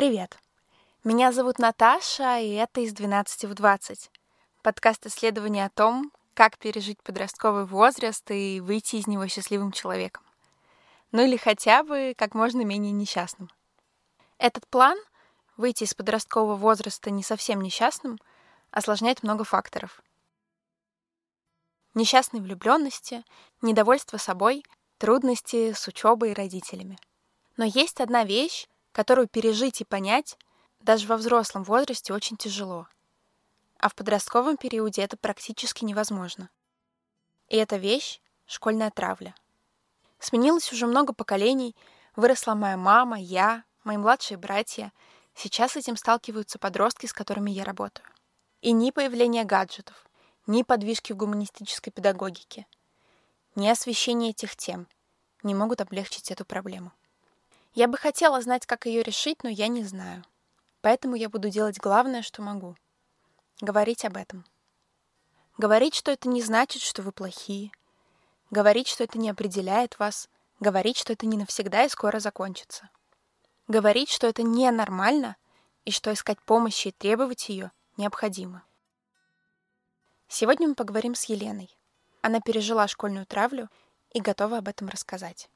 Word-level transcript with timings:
Привет! 0.00 0.38
Меня 1.04 1.30
зовут 1.30 1.58
Наташа, 1.58 2.38
и 2.38 2.52
это 2.52 2.80
«Из 2.80 2.94
12 2.94 3.44
в 3.44 3.52
20» 3.52 4.08
подкаст 4.62 5.04
исследования 5.04 5.66
о 5.66 5.68
том, 5.68 6.10
как 6.32 6.56
пережить 6.56 7.02
подростковый 7.02 7.66
возраст 7.66 8.24
и 8.30 8.60
выйти 8.60 8.96
из 8.96 9.06
него 9.06 9.26
счастливым 9.28 9.72
человеком. 9.72 10.24
Ну 11.12 11.22
или 11.22 11.36
хотя 11.36 11.82
бы 11.82 12.14
как 12.16 12.34
можно 12.34 12.62
менее 12.62 12.92
несчастным. 12.92 13.50
Этот 14.38 14.66
план— 14.68 14.96
выйти 15.58 15.84
из 15.84 15.92
подросткового 15.92 16.56
возраста 16.56 17.10
не 17.10 17.22
совсем 17.22 17.60
несчастным— 17.60 18.18
осложняет 18.70 19.22
много 19.22 19.44
факторов. 19.44 20.00
Несчастной 21.92 22.40
влюбленности, 22.40 23.22
недовольство 23.60 24.16
собой, 24.16 24.64
трудности 24.96 25.74
с 25.74 25.86
учебой 25.86 26.30
и 26.30 26.34
родителями. 26.34 26.98
Но 27.58 27.66
есть 27.66 28.00
одна 28.00 28.24
вещь, 28.24 28.66
которую 28.92 29.28
пережить 29.28 29.80
и 29.80 29.84
понять 29.84 30.36
даже 30.80 31.06
во 31.06 31.16
взрослом 31.16 31.62
возрасте 31.62 32.12
очень 32.12 32.36
тяжело. 32.36 32.88
А 33.78 33.88
в 33.88 33.94
подростковом 33.94 34.56
периоде 34.56 35.02
это 35.02 35.16
практически 35.16 35.84
невозможно. 35.84 36.50
И 37.48 37.56
эта 37.56 37.76
вещь— 37.76 38.20
школьная 38.46 38.90
травля. 38.90 39.34
Сменилось 40.18 40.72
уже 40.72 40.86
много 40.86 41.12
поколений, 41.12 41.74
выросла 42.16 42.54
моя 42.54 42.76
мама, 42.76 43.18
я, 43.18 43.64
мои 43.84 43.96
младшие 43.96 44.36
братья. 44.36 44.92
Сейчас 45.34 45.76
этим 45.76 45.96
сталкиваются 45.96 46.58
подростки, 46.58 47.06
с 47.06 47.12
которыми 47.12 47.50
я 47.50 47.64
работаю. 47.64 48.06
И 48.60 48.72
ни 48.72 48.90
появление 48.90 49.44
гаджетов, 49.44 50.06
ни 50.46 50.62
подвижки 50.62 51.12
в 51.12 51.16
гуманистической 51.16 51.92
педагогике, 51.92 52.66
ни 53.54 53.68
освещение 53.68 54.30
этих 54.30 54.56
тем 54.56 54.86
не 55.42 55.54
могут 55.54 55.80
облегчить 55.80 56.30
эту 56.30 56.44
проблему. 56.44 56.92
Я 57.72 57.86
бы 57.86 57.96
хотела 57.96 58.40
знать, 58.40 58.66
как 58.66 58.86
ее 58.86 59.02
решить, 59.02 59.44
но 59.44 59.48
я 59.48 59.68
не 59.68 59.84
знаю. 59.84 60.24
Поэтому 60.80 61.14
я 61.14 61.28
буду 61.28 61.50
делать 61.50 61.78
главное, 61.78 62.22
что 62.22 62.42
могу. 62.42 62.76
Говорить 63.60 64.04
об 64.04 64.16
этом. 64.16 64.44
Говорить, 65.56 65.94
что 65.94 66.10
это 66.10 66.28
не 66.28 66.42
значит, 66.42 66.82
что 66.82 67.02
вы 67.02 67.12
плохие. 67.12 67.70
Говорить, 68.50 68.88
что 68.88 69.04
это 69.04 69.18
не 69.18 69.30
определяет 69.30 69.98
вас. 69.98 70.28
Говорить, 70.58 70.96
что 70.96 71.12
это 71.12 71.26
не 71.26 71.36
навсегда 71.36 71.84
и 71.84 71.88
скоро 71.88 72.18
закончится. 72.18 72.90
Говорить, 73.68 74.10
что 74.10 74.26
это 74.26 74.42
ненормально 74.42 75.36
и 75.84 75.92
что 75.92 76.12
искать 76.12 76.40
помощи 76.42 76.88
и 76.88 76.92
требовать 76.92 77.48
ее 77.48 77.70
необходимо. 77.96 78.64
Сегодня 80.26 80.68
мы 80.68 80.74
поговорим 80.74 81.14
с 81.14 81.24
Еленой. 81.24 81.76
Она 82.22 82.40
пережила 82.40 82.88
школьную 82.88 83.26
травлю 83.26 83.68
и 84.12 84.20
готова 84.20 84.58
об 84.58 84.68
этом 84.68 84.88
рассказать. 84.88 85.48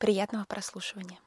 Приятного 0.00 0.46
прослушивания. 0.46 1.18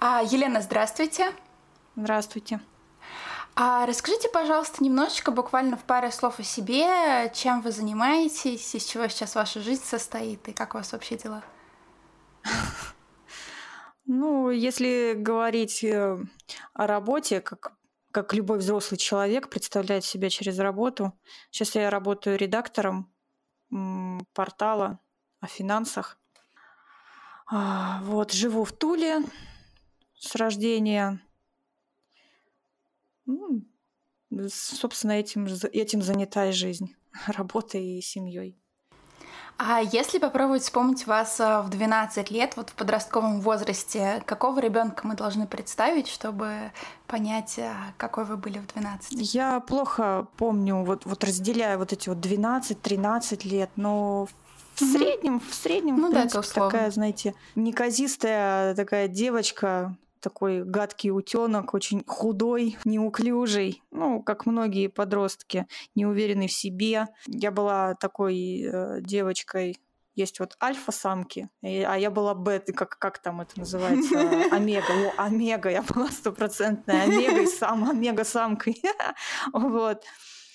А, 0.00 0.22
Елена, 0.22 0.60
здравствуйте. 0.60 1.32
Здравствуйте. 1.96 2.60
А 3.56 3.86
расскажите, 3.86 4.28
пожалуйста, 4.28 4.84
немножечко, 4.84 5.30
буквально 5.30 5.78
в 5.78 5.84
паре 5.84 6.10
слов 6.10 6.38
о 6.38 6.42
себе, 6.42 7.32
чем 7.32 7.62
вы 7.62 7.72
занимаетесь, 7.72 8.74
из 8.74 8.84
чего 8.84 9.08
сейчас 9.08 9.34
ваша 9.34 9.60
жизнь 9.60 9.84
состоит 9.84 10.46
и 10.46 10.52
как 10.52 10.74
у 10.74 10.78
вас 10.78 10.92
вообще 10.92 11.16
дела? 11.16 11.42
Ну, 14.06 14.50
если 14.50 15.14
говорить 15.16 15.82
э, 15.82 16.18
о 16.74 16.86
работе, 16.86 17.40
как 17.40 17.72
как 18.14 18.32
любой 18.32 18.58
взрослый 18.58 18.96
человек 18.96 19.50
представляет 19.50 20.04
себя 20.04 20.30
через 20.30 20.60
работу. 20.60 21.12
Сейчас 21.50 21.74
я 21.74 21.90
работаю 21.90 22.38
редактором 22.38 23.12
портала 24.32 25.00
о 25.40 25.48
финансах. 25.48 26.16
А, 27.46 28.00
вот, 28.04 28.32
живу 28.32 28.62
в 28.62 28.70
Туле 28.70 29.24
с 30.16 30.36
рождения. 30.36 31.20
Ну, 33.26 33.64
собственно, 34.48 35.12
этим, 35.12 35.46
этим 35.72 36.00
занята 36.00 36.46
и 36.46 36.52
жизнь, 36.52 36.94
работой 37.26 37.98
и 37.98 38.00
семьей. 38.00 38.56
А 39.56 39.80
если 39.80 40.18
попробовать 40.18 40.62
вспомнить 40.62 41.06
вас 41.06 41.40
а, 41.40 41.62
в 41.62 41.70
12 41.70 42.30
лет, 42.30 42.56
вот 42.56 42.70
в 42.70 42.74
подростковом 42.74 43.40
возрасте, 43.40 44.22
какого 44.26 44.58
ребенка 44.58 45.06
мы 45.06 45.14
должны 45.14 45.46
представить, 45.46 46.08
чтобы 46.08 46.72
понять, 47.06 47.58
а, 47.58 47.92
какой 47.96 48.24
вы 48.24 48.36
были 48.36 48.58
в 48.58 48.66
12? 48.66 49.12
Я 49.34 49.60
плохо 49.60 50.26
помню, 50.36 50.84
вот, 50.84 51.06
вот 51.06 51.22
разделяя 51.22 51.78
вот 51.78 51.92
эти 51.92 52.08
вот 52.08 52.18
12-13 52.18 53.46
лет, 53.48 53.70
но 53.76 54.26
в 54.74 54.80
среднем, 54.80 55.40
в 55.40 55.54
среднем, 55.54 55.98
ну, 55.98 56.08
в 56.08 56.10
принципе, 56.10 56.40
да, 56.42 56.64
такая, 56.64 56.90
знаете, 56.90 57.34
неказистая 57.54 58.74
такая 58.74 59.06
девочка, 59.06 59.94
такой 60.24 60.64
гадкий 60.64 61.10
утенок, 61.10 61.74
очень 61.74 62.02
худой, 62.06 62.78
неуклюжий, 62.86 63.82
ну, 63.90 64.22
как 64.22 64.46
многие 64.46 64.86
подростки, 64.86 65.66
неуверенный 65.94 66.48
в 66.48 66.52
себе. 66.52 67.08
Я 67.26 67.50
была 67.50 67.94
такой 67.94 68.62
э, 68.62 69.02
девочкой, 69.02 69.76
есть 70.14 70.40
вот 70.40 70.56
альфа-самки, 70.62 71.50
а 71.62 71.96
я 71.98 72.10
была 72.10 72.34
бета, 72.34 72.72
как, 72.72 72.98
как 72.98 73.18
там 73.18 73.42
это 73.42 73.58
называется, 73.58 74.18
омега. 74.50 74.86
О, 75.18 75.22
омега, 75.26 75.68
я 75.68 75.82
была 75.82 76.08
стопроцентная 76.08 77.02
омегой, 77.02 77.46
сам 77.46 77.88
омега-самкой. 77.88 78.80
вот. 79.52 80.04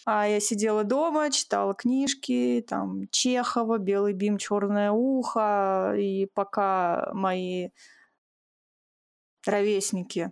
А 0.06 0.28
я 0.28 0.40
сидела 0.40 0.84
дома, 0.84 1.30
читала 1.30 1.75
книжки, 1.75 2.66
там 2.68 3.07
Чехова, 3.12 3.78
Белый 3.78 4.13
бим, 4.13 4.40
Черное 4.40 4.91
ухо, 4.91 5.94
и 5.96 6.25
пока 6.34 7.12
мои 7.13 7.69
ровесники 9.45 10.31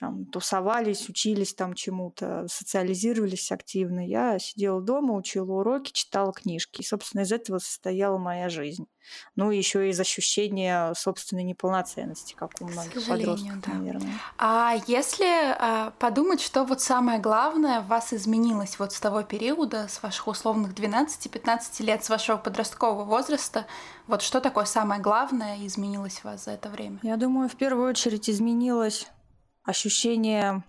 там, 0.00 0.26
тусовались, 0.26 1.08
учились 1.08 1.54
там 1.54 1.74
чему-то, 1.74 2.46
социализировались 2.48 3.52
активно. 3.52 4.06
Я 4.06 4.38
сидела 4.38 4.80
дома, 4.80 5.14
учила 5.14 5.52
уроки, 5.52 5.92
читала 5.92 6.32
книжки. 6.32 6.80
И, 6.80 6.84
собственно, 6.84 7.22
из 7.22 7.32
этого 7.32 7.58
состояла 7.58 8.18
моя 8.18 8.48
жизнь. 8.48 8.86
Ну, 9.36 9.50
еще 9.50 9.88
из 9.90 10.00
ощущения 10.00 10.92
собственной 10.94 11.42
неполноценности, 11.42 12.34
как 12.34 12.50
у 12.60 12.66
многих 12.66 13.06
подростков, 13.06 13.60
да. 13.60 13.72
наверное. 13.74 14.12
А 14.38 14.76
если 14.86 15.26
а, 15.26 15.92
подумать, 15.98 16.40
что 16.40 16.64
вот 16.64 16.80
самое 16.80 17.20
главное 17.20 17.80
в 17.80 17.86
вас 17.86 18.12
изменилось 18.12 18.78
вот 18.78 18.92
с 18.92 19.00
того 19.00 19.22
периода, 19.22 19.86
с 19.88 20.02
ваших 20.02 20.26
условных 20.26 20.72
12-15 20.72 21.82
лет, 21.82 22.04
с 22.04 22.08
вашего 22.08 22.38
подросткового 22.38 23.04
возраста, 23.04 23.66
вот 24.06 24.22
что 24.22 24.40
такое 24.40 24.64
самое 24.64 25.00
главное 25.00 25.64
изменилось 25.66 26.20
у 26.24 26.28
вас 26.28 26.44
за 26.44 26.52
это 26.52 26.68
время? 26.68 26.98
Я 27.02 27.16
думаю, 27.16 27.48
в 27.48 27.56
первую 27.56 27.88
очередь 27.88 28.28
изменилось 28.28 29.08
ощущение, 29.64 30.62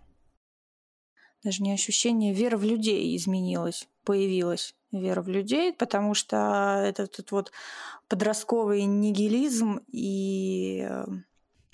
даже 1.43 1.61
не 1.61 1.73
ощущение, 1.73 2.33
вера 2.33 2.57
в 2.57 2.63
людей 2.63 3.15
изменилась, 3.15 3.87
появилась 4.03 4.73
вера 4.91 5.21
в 5.21 5.27
людей, 5.27 5.73
потому 5.73 6.13
что 6.13 6.81
этот, 6.83 7.13
этот 7.13 7.31
вот 7.31 7.51
подростковый 8.07 8.85
нигилизм 8.85 9.81
и 9.87 10.87
э, 10.89 11.05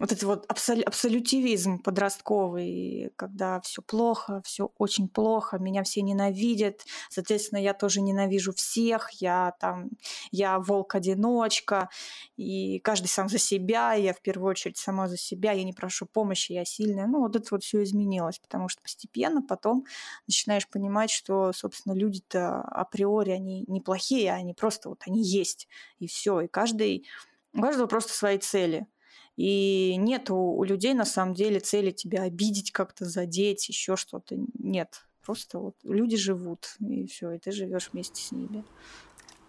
вот 0.02 0.12
этот 0.12 0.24
вот 0.24 0.46
абсол- 0.48 0.82
абсолютивизм 0.82 1.78
подростковый, 1.78 3.14
когда 3.16 3.62
все 3.62 3.84
плохо, 3.84 4.42
все 4.44 4.72
очень 4.80 5.08
плохо, 5.08 5.60
меня 5.60 5.84
все 5.84 6.02
ненавидят, 6.02 6.82
соответственно, 7.10 7.60
я 7.60 7.76
тоже 7.76 8.02
ненавижу 8.02 8.52
всех, 8.52 9.12
я 9.22 9.54
там, 9.60 9.90
я 10.32 10.58
волк-одиночка, 10.58 11.90
и 12.36 12.80
каждый 12.80 13.08
сам 13.08 13.30
за 13.30 13.38
себя, 13.38 13.94
я 13.94 14.14
в 14.14 14.22
первую 14.22 14.50
очередь 14.50 14.78
сама 14.78 15.08
за 15.08 15.18
себя, 15.18 15.52
я 15.52 15.64
не 15.64 15.74
прошу 15.74 16.08
помощи, 16.08 16.52
я 16.52 16.66
сильная. 16.66 17.06
Ну, 17.06 17.20
вот 17.20 17.36
это 17.36 17.48
вот 17.52 17.64
все 17.64 17.84
изменилось, 17.84 18.40
потому 18.40 18.70
что 18.70 18.82
постепенно 18.82 19.44
потом 19.44 19.86
начинаешь 20.26 20.68
понимать, 20.68 21.12
что, 21.12 21.54
собственно, 21.54 21.94
люди-то 21.94 22.62
априори, 22.62 23.30
они 23.30 23.66
неплохие, 23.68 24.34
они 24.34 24.56
просто 24.56 24.90
вот, 24.90 25.04
они 25.06 25.22
есть, 25.22 25.68
и 26.00 26.08
все, 26.08 26.42
и 26.42 26.48
каждый, 26.48 27.08
у 27.54 27.62
каждого 27.62 27.86
просто 27.86 28.14
свои 28.14 28.40
цели– 28.40 28.88
и 29.42 29.96
нет 29.96 30.30
у, 30.30 30.36
у 30.56 30.64
людей 30.64 30.94
на 30.94 31.04
самом 31.04 31.34
деле 31.34 31.60
цели 31.60 31.90
тебя 31.90 32.22
обидеть, 32.22 32.72
как-то 32.72 33.06
задеть, 33.06 33.70
еще 33.70 33.96
что-то. 33.96 34.36
Нет. 34.60 35.08
Просто 35.26 35.58
вот 35.58 35.76
люди 35.84 36.16
живут, 36.16 36.76
и 36.80 37.08
все, 37.08 37.32
и 37.32 37.40
ты 37.40 37.52
живешь 37.52 37.90
вместе 37.92 38.22
с 38.22 38.32
ними. 38.32 38.64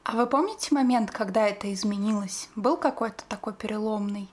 А 0.05 0.17
вы 0.17 0.27
помните 0.27 0.75
момент, 0.75 1.11
когда 1.11 1.47
это 1.47 1.71
изменилось? 1.75 2.49
Был 2.57 2.79
какой-то 2.79 3.23
такой 3.29 3.53
переломный? 3.53 4.31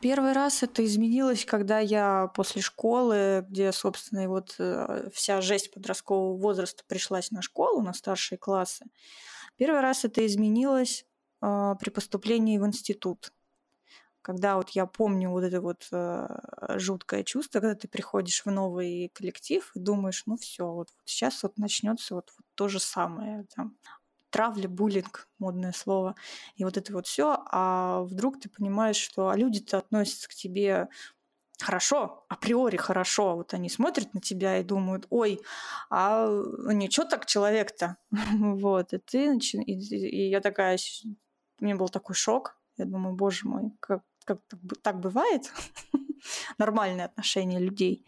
Первый 0.00 0.32
раз 0.32 0.62
это 0.62 0.82
изменилось, 0.82 1.44
когда 1.44 1.80
я 1.80 2.30
после 2.34 2.62
школы, 2.62 3.44
где, 3.46 3.72
собственно, 3.72 4.24
и 4.24 4.26
вот 4.26 4.54
э, 4.58 5.10
вся 5.12 5.42
жесть 5.42 5.70
подросткового 5.70 6.38
возраста 6.38 6.82
пришлась 6.88 7.30
на 7.30 7.42
школу, 7.42 7.82
на 7.82 7.92
старшие 7.92 8.38
классы. 8.38 8.86
Первый 9.56 9.82
раз 9.82 10.06
это 10.06 10.24
изменилось 10.24 11.04
э, 11.42 11.74
при 11.78 11.90
поступлении 11.90 12.56
в 12.56 12.66
институт 12.66 13.32
когда 14.24 14.56
вот 14.56 14.70
я 14.70 14.86
помню 14.86 15.30
вот 15.30 15.44
это 15.44 15.60
вот 15.60 15.86
э, 15.92 16.26
жуткое 16.76 17.24
чувство, 17.24 17.60
когда 17.60 17.74
ты 17.74 17.88
приходишь 17.88 18.44
в 18.44 18.50
новый 18.50 19.10
коллектив 19.12 19.70
и 19.74 19.78
думаешь, 19.78 20.22
ну 20.26 20.36
все, 20.38 20.66
вот, 20.66 20.88
вот 20.96 21.02
сейчас 21.04 21.42
вот 21.42 21.58
начнется 21.58 22.14
вот, 22.14 22.32
вот 22.36 22.46
то 22.54 22.68
же 22.68 22.80
самое. 22.80 23.46
Там, 23.54 23.76
травля, 24.30 24.68
буллинг, 24.68 25.28
модное 25.38 25.72
слово, 25.72 26.16
и 26.56 26.64
вот 26.64 26.76
это 26.76 26.92
вот 26.92 27.06
все, 27.06 27.44
а 27.52 28.02
вдруг 28.02 28.40
ты 28.40 28.48
понимаешь, 28.48 28.96
что 28.96 29.28
а 29.28 29.36
люди-то 29.36 29.78
относятся 29.78 30.28
к 30.28 30.34
тебе 30.34 30.88
хорошо, 31.60 32.24
априори 32.28 32.76
хорошо. 32.76 33.36
Вот 33.36 33.54
они 33.54 33.68
смотрят 33.68 34.12
на 34.14 34.20
тебя 34.20 34.58
и 34.58 34.64
думают, 34.64 35.06
ой, 35.10 35.40
а 35.90 36.26
ничего 36.72 37.06
так 37.06 37.26
человек-то. 37.26 37.96
вот, 38.10 38.92
и 38.92 38.98
ты 38.98 39.36
и, 39.36 39.72
и 39.72 40.30
я 40.30 40.40
такая, 40.40 40.78
у 41.60 41.64
меня 41.64 41.76
был 41.76 41.88
такой 41.88 42.16
шок. 42.16 42.56
Я 42.76 42.86
думаю, 42.86 43.14
боже 43.14 43.46
мой, 43.46 43.70
как, 43.78 44.02
как 44.24 44.40
так 44.82 45.00
бывает? 45.00 45.52
Нормальные 46.58 47.06
отношения 47.06 47.58
людей. 47.58 48.06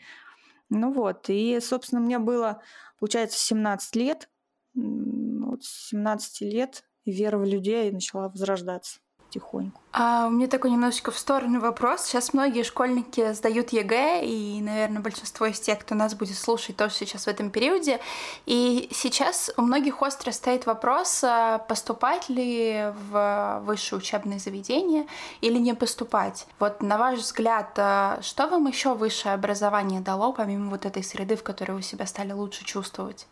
Ну 0.68 0.92
вот, 0.92 1.28
и, 1.28 1.58
собственно, 1.60 2.00
мне 2.00 2.18
было, 2.18 2.60
получается, 2.98 3.38
17 3.38 3.96
лет. 3.96 4.28
Вот 4.74 5.64
с 5.64 5.88
17 5.90 6.40
лет 6.42 6.84
вера 7.04 7.38
в 7.38 7.44
людей 7.44 7.90
начала 7.92 8.28
возрождаться 8.28 9.00
потихоньку. 9.26 9.80
А 9.92 10.26
у 10.26 10.30
меня 10.30 10.46
такой 10.46 10.70
немножечко 10.70 11.10
в 11.10 11.18
сторону 11.18 11.60
вопрос. 11.60 12.02
Сейчас 12.02 12.34
многие 12.34 12.62
школьники 12.62 13.32
сдают 13.32 13.70
ЕГЭ, 13.70 14.24
и, 14.24 14.60
наверное, 14.60 15.00
большинство 15.00 15.46
из 15.46 15.58
тех, 15.58 15.78
кто 15.78 15.94
нас 15.94 16.14
будет 16.14 16.36
слушать, 16.36 16.76
тоже 16.76 16.94
сейчас 16.94 17.24
в 17.24 17.28
этом 17.28 17.50
периоде. 17.50 17.98
И 18.44 18.88
сейчас 18.92 19.50
у 19.56 19.62
многих 19.62 20.02
остро 20.02 20.32
стоит 20.32 20.66
вопрос, 20.66 21.24
а 21.24 21.58
поступать 21.58 22.28
ли 22.28 22.92
в 23.10 23.62
высшее 23.64 23.98
учебное 23.98 24.38
заведение 24.38 25.06
или 25.40 25.58
не 25.58 25.74
поступать. 25.74 26.46
Вот 26.58 26.82
на 26.82 26.98
ваш 26.98 27.20
взгляд, 27.20 27.70
а 27.78 28.18
что 28.22 28.48
вам 28.48 28.66
еще 28.66 28.94
высшее 28.94 29.34
образование 29.34 30.00
дало, 30.00 30.32
помимо 30.32 30.70
вот 30.70 30.84
этой 30.84 31.02
среды, 31.02 31.36
в 31.36 31.42
которой 31.42 31.72
вы 31.72 31.82
себя 31.82 32.06
стали 32.06 32.32
лучше 32.32 32.64
чувствовать? 32.64 33.26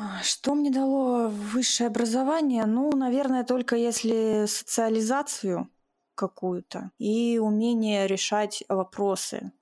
А, 0.00 0.22
что 0.22 0.54
мне 0.54 0.70
дало 0.70 1.28
высшее 1.28 1.88
образование? 1.88 2.66
Ну, 2.66 2.90
наверное, 2.92 3.42
только 3.44 3.74
если 3.76 4.44
социализацию 4.46 5.68
какую-то 6.14 6.90
и 6.98 7.38
умение 7.38 8.06
решать 8.06 8.62
вопросы 8.68 9.52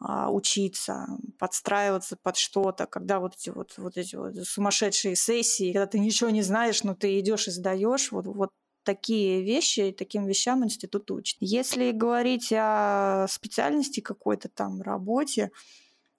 а, 0.00 0.30
учиться, 0.32 1.06
подстраиваться 1.38 2.16
под 2.16 2.36
что-то, 2.38 2.86
когда 2.86 3.20
вот 3.20 3.34
эти 3.34 3.50
вот, 3.50 3.74
вот 3.76 3.96
эти 3.98 4.16
вот 4.16 4.34
сумасшедшие 4.46 5.14
сессии, 5.14 5.72
когда 5.72 5.86
ты 5.86 5.98
ничего 5.98 6.30
не 6.30 6.42
знаешь, 6.42 6.82
но 6.84 6.94
ты 6.94 7.18
идешь 7.20 7.48
и 7.48 7.50
сдаешь, 7.50 8.12
вот, 8.12 8.26
вот 8.26 8.50
такие 8.84 9.42
вещи, 9.42 9.94
таким 9.96 10.26
вещам 10.26 10.64
институт 10.64 11.10
учит. 11.10 11.36
Если 11.40 11.92
говорить 11.92 12.50
о 12.54 13.26
специальности 13.28 14.00
какой-то 14.00 14.48
там, 14.48 14.80
работе, 14.82 15.50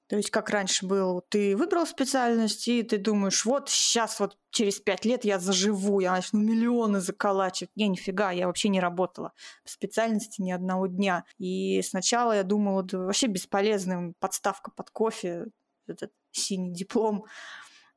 то 0.07 0.17
есть 0.17 0.29
как 0.31 0.50
раньше 0.50 0.85
было, 0.85 1.21
ты 1.29 1.55
выбрал 1.55 1.88
специальность, 1.88 2.67
и 2.67 2.83
ты 2.83 2.97
думаешь, 2.97 3.45
вот 3.45 3.69
сейчас 3.69 4.19
вот 4.19 4.38
через 4.51 4.79
пять 4.79 5.05
лет 5.05 5.23
я 5.23 5.39
заживу, 5.39 6.01
я 6.01 6.11
начну 6.11 6.39
миллионы 6.39 7.00
заколачивать. 7.00 7.71
Не, 7.75 7.88
нифига, 7.88 8.31
я 8.31 8.47
вообще 8.47 8.69
не 8.69 8.79
работала 8.79 9.31
в 9.63 9.69
специальности 9.69 10.41
ни 10.41 10.51
одного 10.51 10.88
дня. 10.88 11.25
И 11.38 11.81
сначала 11.81 12.33
я 12.33 12.44
думала, 12.44 12.83
да 12.83 13.00
вообще 13.00 13.27
бесполезным 13.27 14.13
подставка 14.19 14.71
под 14.71 14.89
кофе, 14.89 15.45
этот 15.88 16.11
синий 16.31 16.73
диплом. 16.73 17.25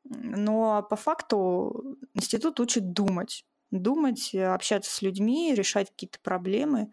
Но 0.04 0.86
по 0.88 0.96
факту 0.96 1.98
институт 2.14 2.60
учит 2.60 2.92
думать. 2.92 3.44
Думать, 3.72 4.32
общаться 4.32 4.94
с 4.94 5.02
людьми, 5.02 5.52
решать 5.54 5.90
какие-то 5.90 6.20
проблемы 6.20 6.92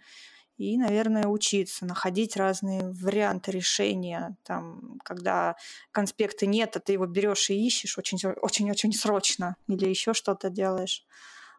и, 0.58 0.78
наверное, 0.78 1.28
учиться, 1.28 1.86
находить 1.86 2.38
разные 2.38 2.92
варианты 2.92 3.52
решения. 3.52 4.36
Там, 4.44 5.00
когда 5.04 5.56
конспекта 5.92 6.46
нет, 6.46 6.76
а 6.76 6.80
ты 6.80 6.94
его 6.94 7.06
берешь 7.06 7.50
и 7.50 7.66
ищешь 7.66 7.98
очень-очень 7.98 8.94
срочно 8.94 9.56
или 9.68 9.88
еще 9.88 10.14
что-то 10.14 10.50
делаешь. 10.50 11.06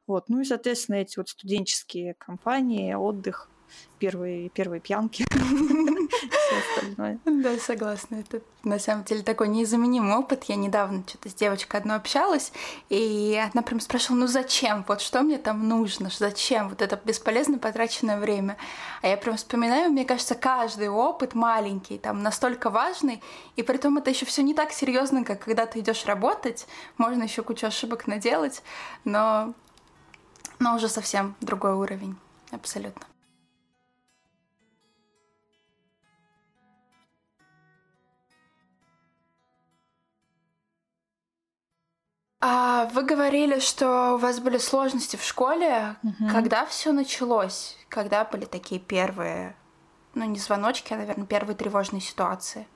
Вот. 0.07 0.29
Ну 0.29 0.41
и, 0.41 0.45
соответственно, 0.45 0.97
эти 0.97 1.19
вот 1.19 1.29
студенческие 1.31 2.15
компании, 2.15 2.95
отдых, 2.95 3.49
первые, 3.99 4.49
первые 4.51 4.81
пьянки. 4.81 5.25
Все 5.31 6.57
остальное. 6.59 7.19
Да, 7.25 7.57
согласна. 7.59 8.17
Это 8.17 8.43
на 8.63 8.79
самом 8.79 9.05
деле 9.05 9.23
такой 9.23 9.49
незаменимый 9.49 10.17
опыт. 10.17 10.45
Я 10.45 10.57
недавно 10.57 11.05
что-то 11.07 11.31
с 11.31 11.35
девочкой 11.35 11.81
одной 11.81 11.97
общалась, 11.97 12.53
и 12.89 13.43
она 13.53 13.63
прям 13.63 13.81
спрашивала, 13.81 14.21
ну 14.21 14.27
зачем? 14.27 14.85
Вот 14.87 15.01
что 15.01 15.23
мне 15.23 15.39
там 15.39 15.69
нужно? 15.69 16.11
Зачем? 16.17 16.69
Вот 16.69 16.83
это 16.83 17.01
бесполезно 17.03 17.59
потраченное 17.59 18.19
время. 18.19 18.57
А 19.03 19.09
я 19.09 19.17
прям 19.17 19.37
вспоминаю, 19.37 19.91
мне 19.91 20.05
кажется, 20.05 20.35
каждый 20.35 20.89
опыт 20.89 21.35
маленький, 21.35 21.99
там 21.99 22.23
настолько 22.23 22.71
важный, 22.71 23.23
и 23.57 23.63
при 23.63 23.77
том 23.77 23.99
это 23.99 24.11
еще 24.11 24.27
все 24.27 24.43
не 24.43 24.55
так 24.55 24.73
серьезно, 24.73 25.25
как 25.25 25.41
когда 25.45 25.67
ты 25.67 25.81
идешь 25.81 26.05
работать. 26.07 26.67
Можно 26.99 27.25
еще 27.25 27.43
кучу 27.43 27.67
ошибок 27.67 28.07
наделать, 28.07 28.63
но, 29.05 29.55
но 30.59 30.77
уже 30.77 30.89
совсем 30.89 31.35
другой 31.41 31.75
уровень. 31.75 32.17
Абсолютно. 32.51 33.07
А 42.47 42.91
вы 42.93 43.05
говорили, 43.05 43.59
что 43.59 44.17
у 44.17 44.19
вас 44.19 44.39
были 44.39 44.59
сложности 44.59 45.17
в 45.17 45.25
школе. 45.25 45.97
Угу. 46.03 46.31
Когда 46.31 46.67
все 46.67 46.93
началось? 46.93 47.75
Когда 47.89 48.23
были 48.27 48.45
такие 48.45 48.79
первые, 48.79 49.57
ну 50.15 50.27
не 50.27 50.39
звоночки, 50.39 50.93
а, 50.93 50.99
наверное, 50.99 51.25
первые 51.25 51.57
тревожные 51.57 52.03
ситуации? 52.03 52.67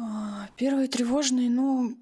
А, 0.00 0.48
первые 0.56 0.88
тревожные, 0.88 1.48
ну, 1.48 1.96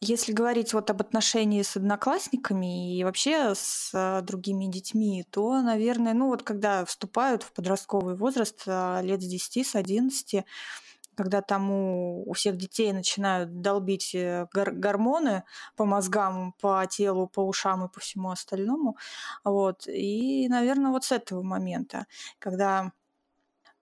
если 0.00 0.32
говорить 0.32 0.72
вот 0.72 0.88
об 0.88 1.02
отношении 1.02 1.60
с 1.60 1.76
одноклассниками 1.76 2.96
и 2.96 3.04
вообще 3.04 3.54
с 3.54 3.90
а, 3.92 4.22
другими 4.22 4.64
детьми, 4.64 5.26
то, 5.30 5.60
наверное, 5.60 6.14
ну 6.14 6.28
вот 6.28 6.42
когда 6.42 6.86
вступают 6.86 7.42
в 7.42 7.52
подростковый 7.52 8.16
возраст 8.16 8.62
а, 8.66 9.02
лет 9.02 9.20
с 9.20 9.26
10, 9.26 9.66
с 9.66 9.76
11, 9.76 10.44
когда 11.16 11.42
там 11.42 11.70
у, 11.70 12.28
у 12.28 12.32
всех 12.32 12.56
детей 12.56 12.92
начинают 12.92 13.60
долбить 13.60 14.14
э, 14.14 14.46
гор- 14.52 14.72
гормоны 14.72 15.44
по 15.76 15.84
мозгам, 15.84 16.54
по 16.60 16.84
телу, 16.86 17.26
по 17.26 17.40
ушам 17.40 17.84
и 17.84 17.88
по 17.88 18.00
всему 18.00 18.30
остальному. 18.30 18.96
Вот. 19.44 19.86
И, 19.86 20.48
наверное, 20.48 20.90
вот 20.90 21.04
с 21.04 21.12
этого 21.12 21.42
момента, 21.42 22.06
когда... 22.38 22.92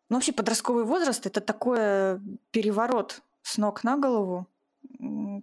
Ну, 0.09 0.17
вообще 0.17 0.33
подростковый 0.33 0.85
возраст– 0.85 1.25
это 1.27 1.41
такой 1.41 2.19
переворот 2.51 3.23
с 3.43 3.59
ног 3.59 3.85
на 3.85 3.97
голову, 3.97 4.49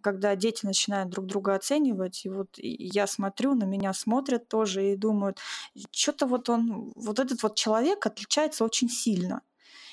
когда 0.01 0.35
дети 0.35 0.65
начинают 0.65 1.09
друг 1.09 1.25
друга 1.25 1.55
оценивать, 1.55 2.25
и 2.25 2.29
вот 2.29 2.49
я 2.57 3.07
смотрю, 3.07 3.55
на 3.55 3.63
меня 3.63 3.93
смотрят 3.93 4.47
тоже 4.47 4.91
и 4.91 4.95
думают, 4.95 5.39
что-то 5.91 6.25
вот 6.25 6.49
он, 6.49 6.91
вот 6.95 7.19
этот 7.19 7.41
вот 7.43 7.55
человек 7.55 8.05
отличается 8.05 8.65
очень 8.65 8.89
сильно. 8.89 9.41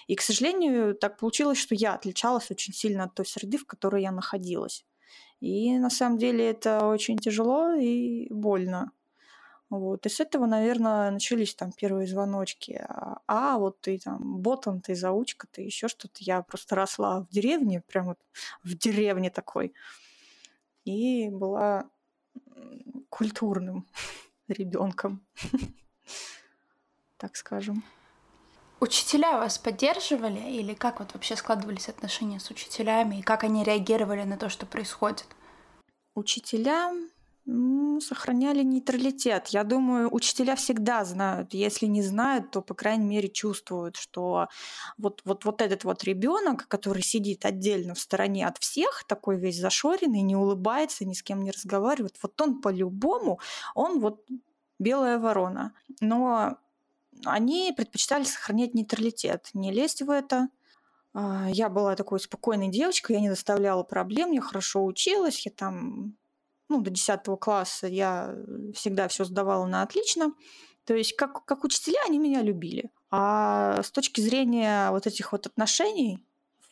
И, 0.06 0.14
к 0.16 0.20
сожалению, 0.20 0.94
так 0.94 1.18
получилось, 1.18 1.58
что 1.58 1.74
я 1.74 1.94
отличалась 1.94 2.50
очень 2.50 2.74
сильно 2.74 3.04
от 3.04 3.14
той 3.14 3.26
среды, 3.26 3.58
в 3.58 3.66
которой 3.66 4.02
я 4.02 4.12
находилась. 4.12 4.84
И 5.40 5.78
на 5.78 5.90
самом 5.90 6.18
деле 6.18 6.50
это 6.50 6.86
очень 6.86 7.18
тяжело 7.18 7.72
и 7.74 8.32
больно. 8.32 8.92
Вот. 9.70 10.06
И 10.06 10.08
с 10.08 10.20
этого, 10.20 10.46
наверное, 10.46 11.10
начались 11.10 11.54
там 11.54 11.72
первые 11.72 12.06
звоночки. 12.06 12.84
А, 13.26 13.58
вот 13.58 13.80
ты 13.80 13.98
там 13.98 14.38
ботан, 14.40 14.80
ты 14.80 14.94
заучка, 14.94 15.46
ты 15.50 15.62
еще 15.62 15.88
что-то. 15.88 16.18
Я 16.20 16.42
просто 16.42 16.76
росла 16.76 17.20
в 17.20 17.28
деревне, 17.28 17.80
прям 17.80 18.06
вот 18.06 18.18
в 18.62 18.76
деревне 18.76 19.30
такой. 19.30 19.74
И 20.84 21.28
была 21.30 21.90
культурным 23.08 23.86
ребенком, 24.48 25.26
так 27.16 27.36
скажем. 27.36 27.82
Учителя 28.84 29.38
вас 29.38 29.56
поддерживали 29.56 30.40
или 30.40 30.74
как 30.74 30.98
вот 30.98 31.14
вообще 31.14 31.36
складывались 31.36 31.88
отношения 31.88 32.38
с 32.38 32.50
учителями 32.50 33.16
и 33.16 33.22
как 33.22 33.42
они 33.42 33.64
реагировали 33.64 34.24
на 34.24 34.36
то, 34.36 34.50
что 34.50 34.66
происходит? 34.66 35.24
Учителя 36.14 36.92
сохраняли 37.46 38.62
нейтралитет. 38.62 39.48
Я 39.48 39.64
думаю, 39.64 40.14
учителя 40.14 40.54
всегда 40.54 41.02
знают. 41.06 41.54
Если 41.54 41.86
не 41.86 42.02
знают, 42.02 42.50
то, 42.50 42.60
по 42.60 42.74
крайней 42.74 43.06
мере, 43.06 43.30
чувствуют, 43.30 43.96
что 43.96 44.48
вот, 44.98 45.22
вот, 45.24 45.46
вот 45.46 45.62
этот 45.62 45.84
вот 45.84 46.04
ребенок, 46.04 46.68
который 46.68 47.02
сидит 47.02 47.46
отдельно 47.46 47.94
в 47.94 47.98
стороне 47.98 48.46
от 48.46 48.58
всех, 48.58 49.04
такой 49.08 49.38
весь 49.38 49.58
зашоренный, 49.58 50.20
не 50.20 50.36
улыбается, 50.36 51.06
ни 51.06 51.14
с 51.14 51.22
кем 51.22 51.42
не 51.42 51.52
разговаривает, 51.52 52.18
вот 52.22 52.38
он 52.38 52.60
по-любому, 52.60 53.40
он 53.74 54.00
вот 54.00 54.28
белая 54.78 55.18
ворона. 55.18 55.72
Но 56.02 56.58
они 57.24 57.72
предпочитали 57.76 58.24
сохранять 58.24 58.74
нейтралитет, 58.74 59.50
не 59.54 59.72
лезть 59.72 60.02
в 60.02 60.10
это. 60.10 60.48
А, 61.12 61.48
я 61.50 61.68
была 61.68 61.96
такой 61.96 62.20
спокойной 62.20 62.68
девочкой, 62.68 63.16
я 63.16 63.22
не 63.22 63.28
доставляла 63.28 63.82
проблем, 63.82 64.32
я 64.32 64.40
хорошо 64.40 64.84
училась, 64.84 65.44
я 65.46 65.52
там, 65.52 66.16
ну, 66.68 66.80
до 66.80 66.90
10 66.90 67.20
класса 67.40 67.86
я 67.86 68.34
всегда 68.74 69.08
все 69.08 69.24
сдавала 69.24 69.66
на 69.66 69.82
отлично. 69.82 70.32
То 70.84 70.94
есть 70.94 71.16
как, 71.16 71.44
как 71.44 71.64
учителя 71.64 71.98
они 72.06 72.18
меня 72.18 72.42
любили. 72.42 72.90
А 73.10 73.82
с 73.82 73.90
точки 73.90 74.20
зрения 74.20 74.90
вот 74.90 75.06
этих 75.06 75.32
вот 75.32 75.46
отношений 75.46 76.24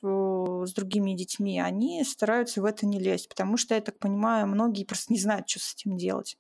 с 0.02 0.72
другими 0.72 1.12
детьми, 1.12 1.60
они 1.60 2.02
стараются 2.04 2.60
в 2.60 2.64
это 2.64 2.86
не 2.86 2.98
лезть, 2.98 3.28
потому 3.28 3.56
что, 3.56 3.76
я 3.76 3.80
так 3.80 3.98
понимаю, 4.00 4.48
многие 4.48 4.84
просто 4.84 5.12
не 5.12 5.18
знают, 5.20 5.48
что 5.48 5.60
с 5.60 5.74
этим 5.74 5.96
делать. 5.96 6.36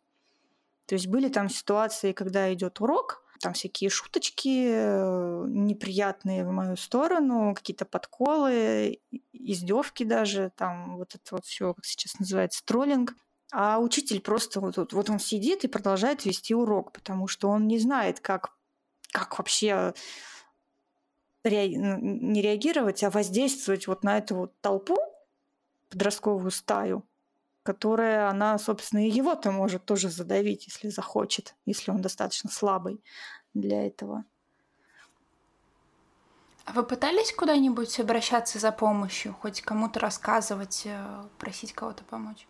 То 0.86 0.96
есть 0.96 1.06
были 1.06 1.28
там 1.28 1.48
ситуации, 1.48 2.12
когда 2.12 2.52
идет 2.52 2.80
урок, 2.80 3.21
там 3.42 3.54
всякие 3.54 3.90
шуточки 3.90 4.68
э, 4.70 5.44
неприятные 5.48 6.44
в 6.44 6.52
мою 6.52 6.76
сторону, 6.76 7.54
какие-то 7.54 7.84
подколы, 7.84 9.00
издевки 9.32 10.04
даже, 10.04 10.52
там 10.56 10.96
вот 10.96 11.16
это 11.16 11.34
вот 11.34 11.44
все, 11.44 11.74
как 11.74 11.84
сейчас 11.84 12.18
называется, 12.18 12.64
троллинг. 12.64 13.14
А 13.52 13.80
учитель 13.80 14.20
просто 14.20 14.60
вот, 14.60 14.76
вот, 14.76 14.92
вот 14.92 15.10
он 15.10 15.18
сидит 15.18 15.64
и 15.64 15.68
продолжает 15.68 16.24
вести 16.24 16.54
урок, 16.54 16.92
потому 16.92 17.26
что 17.26 17.48
он 17.48 17.66
не 17.66 17.78
знает, 17.78 18.20
как, 18.20 18.56
как 19.10 19.36
вообще 19.38 19.92
ре... 21.44 21.68
не 21.68 22.40
реагировать, 22.40 23.02
а 23.02 23.10
воздействовать 23.10 23.88
вот 23.88 24.04
на 24.04 24.18
эту 24.18 24.36
вот 24.36 24.54
толпу, 24.60 24.96
подростковую 25.90 26.52
стаю, 26.52 27.04
которая, 27.62 28.28
она, 28.28 28.58
собственно, 28.58 29.06
и 29.06 29.10
его-то 29.10 29.50
может 29.52 29.84
тоже 29.84 30.08
задавить, 30.08 30.66
если 30.66 30.88
захочет, 30.88 31.54
если 31.66 31.90
он 31.90 32.02
достаточно 32.02 32.50
слабый 32.50 33.02
для 33.54 33.86
этого. 33.86 34.24
А 36.64 36.72
вы 36.72 36.84
пытались 36.84 37.32
куда-нибудь 37.32 37.98
обращаться 38.00 38.58
за 38.58 38.72
помощью, 38.72 39.34
хоть 39.34 39.62
кому-то 39.62 39.98
рассказывать, 40.00 40.82
э, 40.84 41.28
просить 41.38 41.72
кого-то 41.72 42.04
помочь? 42.04 42.46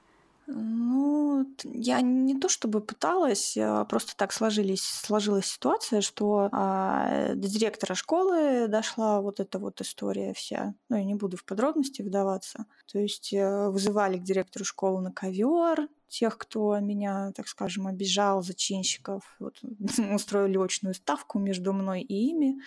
Ну, 0.47 1.47
я 1.65 2.01
не 2.01 2.39
то 2.39 2.49
чтобы 2.49 2.81
пыталась, 2.81 3.57
а 3.57 3.85
просто 3.85 4.17
так 4.17 4.33
сложились, 4.33 4.83
сложилась 4.83 5.47
ситуация, 5.47 6.01
что 6.01 6.49
а, 6.53 7.35
до 7.35 7.49
директора 7.49 7.95
школы 7.95 8.67
дошла 8.67 9.21
вот 9.21 9.39
эта 9.39 9.59
вот 9.59 9.81
история 9.81 10.35
вся. 10.35 10.75
Ну, 10.89 10.97
я 10.97 11.05
не 11.05 11.15
буду 11.15 11.37
в 11.37 11.45
подробности 11.45 12.03
вдаваться. 12.03 12.67
То 12.91 12.99
есть 12.99 13.33
э, 13.33 13.69
вызывали 13.69 14.19
к 14.19 14.25
директору 14.25 14.65
школы 14.65 15.01
на 15.01 15.13
ковер 15.13 15.89
тех, 16.09 16.37
кто 16.37 16.79
меня, 16.79 17.33
так 17.33 17.49
скажем, 17.49 17.87
обижал, 17.87 18.43
зачинщиков. 18.43 19.23
Вот, 19.39 19.61
устроили 20.15 20.59
очную 20.59 20.95
ставку 20.95 21.39
между 21.39 21.73
мной 21.73 22.03
и 22.03 22.31
ими. 22.31 22.61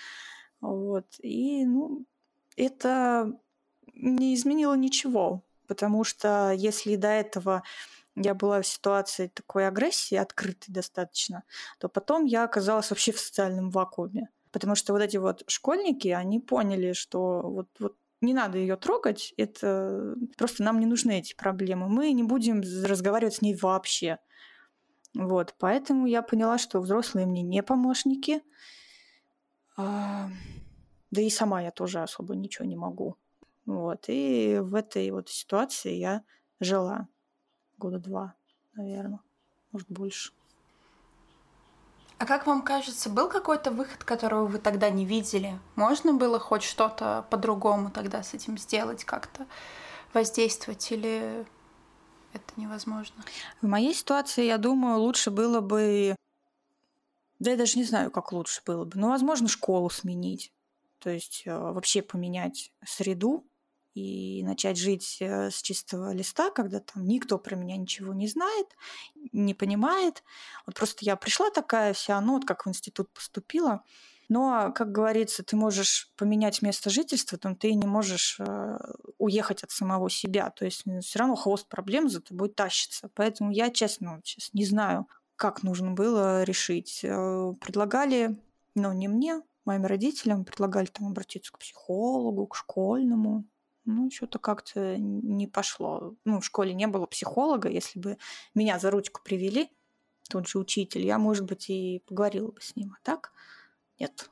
Вот. 0.61 1.05
И, 1.21 1.65
ну, 1.65 2.05
это 2.55 3.37
не 3.93 4.33
изменило 4.33 4.75
ничего 4.75 5.43
потому 5.67 6.03
что 6.03 6.51
если 6.51 6.95
до 6.95 7.07
этого 7.07 7.63
я 8.15 8.33
была 8.33 8.61
в 8.61 8.67
ситуации 8.67 9.27
такой 9.27 9.67
агрессии, 9.67 10.15
открытой 10.15 10.73
достаточно, 10.73 11.43
то 11.79 11.89
потом 11.89 12.25
я 12.25 12.43
оказалась 12.43 12.89
вообще 12.89 13.11
в 13.11 13.19
социальном 13.19 13.69
вакууме. 13.69 14.29
Потому 14.51 14.75
что 14.75 14.93
вот 14.93 15.01
эти 15.01 15.17
вот 15.17 15.43
школьники, 15.47 16.07
они 16.07 16.39
поняли, 16.39 16.93
что 16.93 17.41
вот, 17.41 17.67
вот 17.79 17.97
не 18.21 18.33
надо 18.33 18.57
ее 18.57 18.77
трогать, 18.77 19.33
это 19.35 20.15
просто 20.37 20.63
нам 20.63 20.79
не 20.79 20.85
нужны 20.85 21.19
эти 21.19 21.35
проблемы. 21.35 21.89
Мы 21.89 22.11
не 22.13 22.23
будем 22.23 22.61
разговаривать 22.85 23.35
с 23.35 23.41
ней 23.41 23.55
вообще. 23.55 24.17
Вот, 25.13 25.55
поэтому 25.59 26.07
я 26.07 26.21
поняла, 26.21 26.57
что 26.57 26.79
взрослые 26.79 27.25
мне 27.25 27.41
не 27.41 27.63
помощники. 27.63 28.41
А, 29.77 30.29
да 31.11 31.21
и 31.21 31.29
сама 31.29 31.61
я 31.61 31.71
тоже 31.71 32.01
особо 32.01 32.35
ничего 32.35 32.65
не 32.65 32.75
могу. 32.75 33.17
Вот. 33.65 34.05
И 34.07 34.59
в 34.61 34.75
этой 34.75 35.09
вот 35.11 35.29
ситуации 35.29 35.93
я 35.93 36.23
жила 36.59 37.07
года 37.77 37.99
два, 37.99 38.35
наверное, 38.73 39.19
может, 39.71 39.89
больше. 39.89 40.31
А 42.17 42.25
как 42.25 42.47
вам 42.47 42.61
кажется, 42.61 43.09
был 43.09 43.27
какой-то 43.27 43.71
выход, 43.71 44.03
которого 44.03 44.45
вы 44.45 44.59
тогда 44.59 44.89
не 44.89 45.05
видели? 45.05 45.59
Можно 45.75 46.13
было 46.13 46.39
хоть 46.39 46.63
что-то 46.63 47.25
по-другому 47.29 47.91
тогда 47.91 48.23
с 48.23 48.33
этим 48.33 48.57
сделать, 48.57 49.03
как-то 49.03 49.45
воздействовать 50.13 50.89
или 50.91 51.45
это 52.31 52.53
невозможно? 52.55 53.23
В 53.61 53.67
моей 53.67 53.93
ситуации, 53.93 54.45
я 54.45 54.57
думаю, 54.57 54.99
лучше 54.99 55.29
было 55.29 55.59
бы... 55.59 56.15
Да 57.39 57.51
я 57.51 57.57
даже 57.57 57.77
не 57.77 57.83
знаю, 57.83 58.11
как 58.11 58.31
лучше 58.31 58.61
было 58.65 58.85
бы. 58.85 58.97
Ну, 58.97 59.09
возможно, 59.09 59.49
школу 59.49 59.89
сменить. 59.89 60.53
То 60.99 61.09
есть 61.09 61.43
э, 61.45 61.55
вообще 61.55 62.01
поменять 62.01 62.71
среду, 62.85 63.45
и 63.95 64.43
начать 64.43 64.77
жить 64.77 65.17
э, 65.21 65.49
с 65.49 65.61
чистого 65.61 66.13
листа, 66.13 66.51
когда 66.51 66.79
там 66.81 67.07
никто 67.07 67.37
про 67.39 67.55
меня 67.55 67.77
ничего 67.77 68.13
не 68.13 68.27
знает, 68.27 68.67
не 69.31 69.53
понимает. 69.53 70.23
Вот 70.67 70.75
просто 70.75 71.05
я 71.05 71.15
пришла 71.15 71.49
такая 71.49 71.93
вся, 71.93 72.19
ну 72.21 72.33
вот 72.33 72.45
как 72.45 72.65
в 72.65 72.69
институт 72.69 73.09
поступила, 73.13 73.83
но, 74.27 74.71
как 74.73 74.91
говорится, 74.91 75.43
ты 75.43 75.55
можешь 75.55 76.11
поменять 76.17 76.61
место 76.61 76.89
жительства, 76.89 77.39
но 77.43 77.55
ты 77.55 77.73
не 77.73 77.85
можешь 77.85 78.37
э, 78.39 78.77
уехать 79.17 79.63
от 79.63 79.71
самого 79.71 80.09
себя. 80.09 80.49
То 80.49 80.65
есть 80.65 80.83
все 81.01 81.19
равно 81.19 81.35
хвост 81.35 81.67
проблем 81.69 82.09
за 82.09 82.21
тобой 82.21 82.49
тащится. 82.49 83.09
Поэтому 83.13 83.51
я, 83.51 83.69
честно, 83.69 84.19
сейчас 84.23 84.49
не 84.53 84.65
знаю, 84.65 85.07
как 85.35 85.63
нужно 85.63 85.91
было 85.91 86.43
решить. 86.43 87.01
Э, 87.03 87.53
предлагали, 87.61 88.37
но 88.73 88.93
не 88.93 89.07
мне, 89.07 89.41
моим 89.63 89.85
родителям, 89.85 90.43
предлагали 90.43 90.87
там 90.87 91.07
обратиться 91.07 91.51
к 91.51 91.59
психологу, 91.59 92.47
к 92.47 92.55
школьному, 92.55 93.45
ну, 93.85 94.09
что-то 94.11 94.39
как-то 94.39 94.97
не 94.97 95.47
пошло. 95.47 96.15
Ну, 96.25 96.39
в 96.39 96.45
школе 96.45 96.73
не 96.73 96.87
было 96.87 97.05
психолога. 97.05 97.69
Если 97.69 97.99
бы 97.99 98.17
меня 98.53 98.79
за 98.79 98.91
ручку 98.91 99.21
привели, 99.23 99.69
тот 100.29 100.47
же 100.47 100.59
учитель, 100.59 101.05
я, 101.05 101.17
может 101.17 101.45
быть, 101.45 101.69
и 101.69 102.01
поговорила 102.07 102.51
бы 102.51 102.61
с 102.61 102.75
ним. 102.75 102.93
А 102.93 102.97
так 103.03 103.31
нет. 103.99 104.29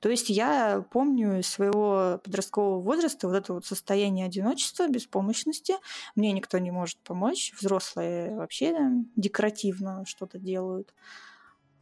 То 0.00 0.08
есть 0.08 0.30
я 0.30 0.84
помню 0.90 1.44
своего 1.44 2.20
подросткового 2.24 2.80
возраста 2.80 3.28
вот 3.28 3.36
это 3.36 3.54
вот 3.54 3.64
состояние 3.64 4.26
одиночества, 4.26 4.88
беспомощности. 4.88 5.74
Мне 6.16 6.32
никто 6.32 6.58
не 6.58 6.72
может 6.72 6.98
помочь. 6.98 7.52
Взрослые 7.56 8.34
вообще 8.34 8.76
декоративно 9.14 10.04
что-то 10.04 10.40
делают. 10.40 10.92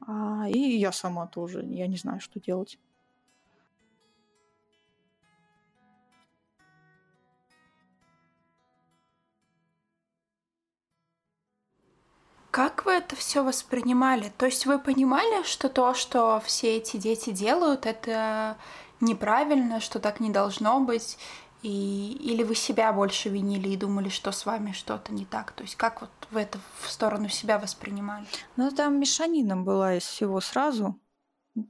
А, 0.06 0.46
и 0.50 0.58
я 0.58 0.92
сама 0.92 1.26
тоже. 1.28 1.64
Я 1.64 1.86
не 1.86 1.96
знаю, 1.96 2.20
что 2.20 2.38
делать. 2.38 2.78
Как 12.50 12.84
вы 12.84 12.92
это 12.92 13.14
все 13.14 13.44
воспринимали? 13.44 14.32
То 14.36 14.46
есть 14.46 14.66
вы 14.66 14.78
понимали, 14.78 15.44
что 15.44 15.68
то, 15.68 15.94
что 15.94 16.42
все 16.44 16.76
эти 16.76 16.96
дети 16.96 17.30
делают, 17.30 17.86
это 17.86 18.56
неправильно, 19.00 19.80
что 19.80 20.00
так 20.00 20.20
не 20.20 20.30
должно 20.30 20.80
быть? 20.80 21.16
И, 21.62 22.12
или 22.20 22.42
вы 22.42 22.54
себя 22.54 22.92
больше 22.92 23.28
винили 23.28 23.68
и 23.68 23.76
думали, 23.76 24.08
что 24.08 24.32
с 24.32 24.46
вами 24.46 24.72
что-то 24.72 25.12
не 25.12 25.26
так? 25.26 25.52
То 25.52 25.62
есть 25.62 25.76
как 25.76 26.00
вот 26.00 26.10
вы 26.30 26.40
это 26.40 26.58
в 26.80 26.90
сторону 26.90 27.28
себя 27.28 27.58
воспринимали? 27.58 28.26
Ну, 28.56 28.70
там 28.70 28.98
мешанина 28.98 29.56
была 29.56 29.96
из 29.96 30.04
всего 30.04 30.40
сразу. 30.40 30.98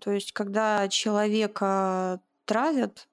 То 0.00 0.12
есть 0.12 0.32
когда 0.32 0.88
человека 0.88 2.20
травят, 2.44 3.08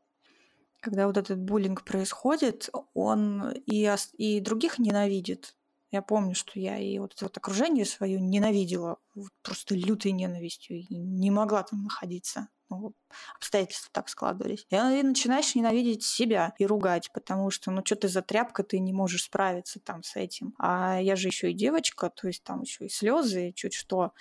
когда 0.79 1.07
вот 1.07 1.17
этот 1.17 1.39
буллинг 1.39 1.83
происходит, 1.83 2.69
он 2.93 3.51
и, 3.65 3.93
и 4.17 4.39
других 4.39 4.79
ненавидит. 4.79 5.56
Я 5.91 6.01
помню, 6.01 6.35
что 6.35 6.59
я 6.59 6.77
и 6.77 6.99
вот 6.99 7.13
это 7.13 7.25
вот 7.25 7.37
окружение 7.37 7.85
свое 7.85 8.19
ненавидела 8.19 8.97
вот 9.15 9.31
просто 9.41 9.73
лютой 9.73 10.11
ненавистью 10.11 10.77
и 10.77 10.95
не 10.95 11.31
могла 11.31 11.63
там 11.63 11.83
находиться. 11.83 12.49
Ну, 12.69 12.93
обстоятельства 13.37 13.89
так 13.93 14.09
складывались. 14.09 14.67
И, 14.69 14.75
начинаешь 14.75 15.55
ненавидеть 15.55 16.03
себя 16.03 16.53
и 16.59 16.65
ругать, 16.65 17.09
потому 17.13 17.49
что, 17.49 17.71
ну, 17.71 17.81
что 17.85 17.95
ты 17.95 18.09
за 18.09 18.21
тряпка, 18.21 18.63
ты 18.63 18.79
не 18.79 18.91
можешь 18.91 19.23
справиться 19.23 19.79
там 19.79 20.03
с 20.03 20.17
этим. 20.17 20.53
А 20.59 20.99
я 20.99 21.15
же 21.15 21.29
еще 21.29 21.51
и 21.51 21.53
девочка, 21.53 22.09
то 22.09 22.27
есть 22.27 22.43
там 22.43 22.63
еще 22.63 22.85
и 22.85 22.89
слезы, 22.89 23.49
и 23.49 23.55
чуть 23.55 23.73
что. 23.73 24.11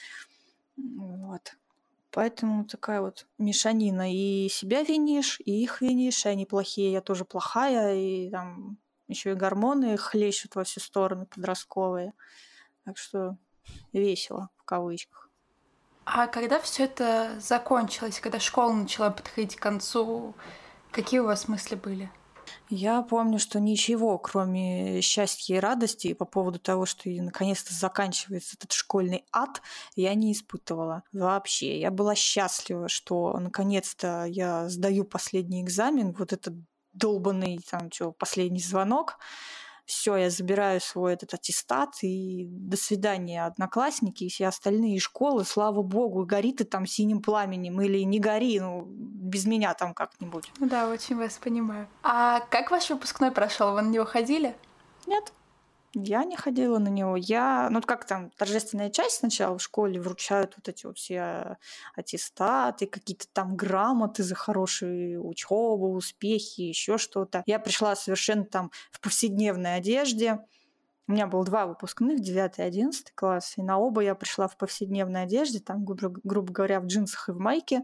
Вот. 0.77 1.57
Поэтому 2.13 2.65
такая 2.65 3.01
вот 3.01 3.27
мешанина. 3.39 4.15
И 4.15 4.49
себя 4.49 4.85
винишь, 4.85 5.41
и 5.45 5.63
их 5.63 5.81
винишь, 5.81 6.25
и 6.25 6.29
они 6.29 6.47
плохие, 6.47 6.93
я 6.93 7.01
тоже 7.01 7.25
плохая, 7.25 7.97
и 7.97 8.31
там 8.31 8.79
еще 9.09 9.33
и 9.33 9.35
гормоны 9.35 9.97
хлещут 9.97 10.55
во 10.55 10.65
все 10.65 10.81
стороны 10.81 11.27
подростковые. 11.27 12.13
Так 12.85 12.99
что 12.99 13.37
весело 13.93 14.51
в 14.57 14.65
кавычках. 14.65 15.31
А 16.05 16.29
когда 16.29 16.61
все 16.61 16.85
это 16.85 17.37
закончилось, 17.41 18.21
когда 18.21 18.39
школа 18.39 18.73
начала 18.73 19.11
подходить 19.11 19.57
к 19.57 19.61
концу, 19.61 20.35
какие 20.93 21.21
у 21.21 21.27
вас 21.27 21.49
мысли 21.49 21.75
были? 21.75 22.11
Я 22.69 23.03
помню, 23.03 23.39
что 23.39 23.59
ничего, 23.59 24.19
кроме 24.19 25.01
счастья 25.01 25.57
и 25.57 25.61
радости 25.61 26.15
по 26.15 26.25
поводу 26.25 26.59
того, 26.59 26.87
что 26.87 27.09
наконец-то 27.09 27.75
заканчивается 27.75 28.57
этот 28.57 28.73
школьный 28.73 29.25
ад, 29.33 29.63
я 29.95 30.15
не 30.15 30.33
испытывала 30.33 31.03
вообще. 31.13 31.81
Я 31.81 31.91
была 31.91 32.15
счастлива, 32.15 32.89
что 32.89 33.39
наконец-то 33.39 34.25
я 34.25 34.69
сдаю 34.69 35.05
последний 35.05 35.63
экзамен. 35.63 36.13
Вот 36.13 36.33
этот 36.33 36.55
долбанный, 36.97 37.61
там, 37.71 37.91
что, 37.93 38.13
последний 38.13 38.61
звонок, 38.61 39.19
все, 39.87 40.17
я 40.17 40.31
забираю 40.31 40.81
свой 40.81 41.15
этот 41.15 41.33
аттестат, 41.35 42.03
и 42.03 42.45
до 42.49 42.77
свидания, 42.77 43.47
одноклассники 43.47 44.25
и 44.25 44.29
все 44.29 44.49
остальные 44.49 44.99
школы, 44.99 45.45
слава 45.45 45.83
богу, 45.83 46.27
гори 46.27 46.53
ты 46.53 46.65
там 46.65 46.87
синим 46.87 47.23
пламенем 47.23 47.81
или 47.81 48.01
не 48.01 48.19
гори, 48.19 48.59
ну, 48.59 48.85
без 48.89 49.47
меня 49.47 49.75
там 49.75 49.95
как-нибудь. 49.95 50.51
Да, 50.59 50.89
очень 50.89 51.17
вас 51.17 51.39
понимаю. 51.39 51.87
А 52.03 52.41
как 52.51 52.73
ваш 52.73 52.91
выпускной 52.91 53.31
прошел? 53.31 53.73
Вы 53.75 53.83
на 53.83 53.89
него 53.89 54.05
ходили? 54.05 54.57
Нет. 55.07 55.33
Я 55.95 56.25
не 56.25 56.37
ходила 56.37 56.79
на 56.79 56.89
него. 56.89 57.17
Я, 57.17 57.69
ну 57.71 57.81
как 57.81 58.05
там, 58.07 58.31
торжественная 58.31 58.91
часть 58.91 59.19
сначала 59.19 59.59
в 59.59 59.63
школе 59.63 60.01
вручают 60.01 60.55
вот 60.57 60.69
эти 60.69 60.87
вот 60.87 60.99
все 60.99 61.57
аттестаты, 61.95 62.87
какие-то 62.87 63.27
там 63.33 63.57
грамоты 63.57 64.23
за 64.23 64.35
хорошую 64.35 65.27
учебу, 65.27 65.93
успехи, 65.95 66.63
еще 66.63 66.99
что-то. 66.99 67.43
Я 67.47 67.59
пришла 67.59 67.97
совершенно 67.97 68.45
там 68.45 68.71
в 68.91 69.01
повседневной 69.01 69.77
одежде. 69.77 70.41
У 71.09 71.13
меня 71.13 71.29
было 71.29 71.45
два 71.45 71.67
выпускных, 71.67 72.21
9 72.21 72.59
и 72.59 72.63
11 72.63 73.13
класс, 73.15 73.55
и 73.57 73.63
на 73.63 73.79
оба 73.79 74.01
я 74.01 74.17
пришла 74.17 74.49
в 74.49 74.57
повседневной 74.57 75.23
одежде, 75.23 75.61
там, 75.61 75.85
грубо, 75.85 76.19
грубо 76.25 76.53
говоря, 76.53 76.81
в 76.81 76.87
джинсах 76.87 77.29
и 77.29 77.33
в 77.33 77.39
майке. 77.39 77.83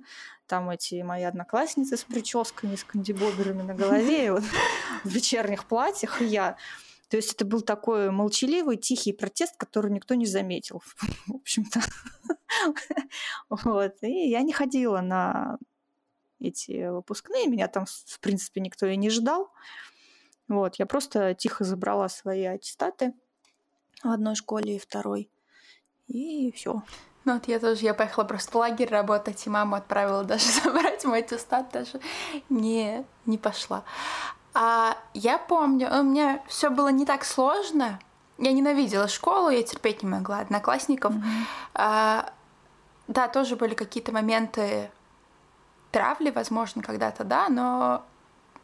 Там 0.48 0.68
эти 0.70 1.00
мои 1.02 1.22
одноклассницы 1.22 1.96
с 1.96 2.02
прическами, 2.02 2.74
с 2.74 2.82
кандибоберами 2.82 3.62
на 3.62 3.74
голове, 3.74 4.26
и 4.26 4.30
вот 4.30 4.42
в 5.04 5.08
вечерних 5.08 5.66
платьях, 5.66 6.20
и 6.20 6.24
я. 6.24 6.56
То 7.12 7.18
есть 7.18 7.34
это 7.34 7.44
был 7.44 7.60
такой 7.60 8.10
молчаливый, 8.10 8.78
тихий 8.78 9.12
протест, 9.12 9.54
который 9.58 9.90
никто 9.90 10.14
не 10.14 10.24
заметил, 10.24 10.82
в 11.26 11.34
общем-то. 11.34 11.82
Вот. 13.50 13.96
И 14.00 14.30
я 14.30 14.40
не 14.40 14.54
ходила 14.54 15.02
на 15.02 15.58
эти 16.40 16.88
выпускные, 16.88 17.48
меня 17.48 17.68
там, 17.68 17.84
в 17.84 18.18
принципе, 18.20 18.62
никто 18.62 18.86
и 18.86 18.96
не 18.96 19.10
ждал. 19.10 19.52
Вот, 20.48 20.76
я 20.76 20.86
просто 20.86 21.34
тихо 21.34 21.64
забрала 21.64 22.08
свои 22.08 22.44
аттестаты 22.44 23.12
в 24.02 24.08
одной 24.08 24.34
школе 24.34 24.76
и 24.76 24.78
второй. 24.78 25.30
И 26.06 26.50
все. 26.52 26.82
Ну 27.26 27.34
вот 27.34 27.46
я 27.46 27.60
тоже, 27.60 27.82
я 27.82 27.92
поехала 27.92 28.24
просто 28.24 28.52
в 28.52 28.54
лагерь 28.54 28.88
работать, 28.88 29.46
и 29.46 29.50
маму 29.50 29.74
отправила 29.76 30.24
даже 30.24 30.46
забрать 30.64 31.04
мой 31.04 31.18
аттестат, 31.18 31.70
даже 31.72 32.00
не, 32.48 33.04
не 33.26 33.36
пошла. 33.36 33.84
А 34.54 34.98
я 35.14 35.38
помню, 35.38 35.88
у 35.90 36.02
меня 36.02 36.42
все 36.46 36.70
было 36.70 36.88
не 36.88 37.06
так 37.06 37.24
сложно. 37.24 37.98
Я 38.38 38.52
ненавидела 38.52 39.08
школу, 39.08 39.48
я 39.48 39.62
терпеть 39.62 40.02
не 40.02 40.08
могла 40.08 40.38
одноклассников. 40.38 41.14
Mm-hmm. 41.14 41.46
А, 41.74 42.32
да, 43.08 43.28
тоже 43.28 43.56
были 43.56 43.74
какие-то 43.74 44.12
моменты 44.12 44.90
травли, 45.90 46.30
возможно, 46.30 46.82
когда-то, 46.82 47.24
да, 47.24 47.48
но 47.48 48.04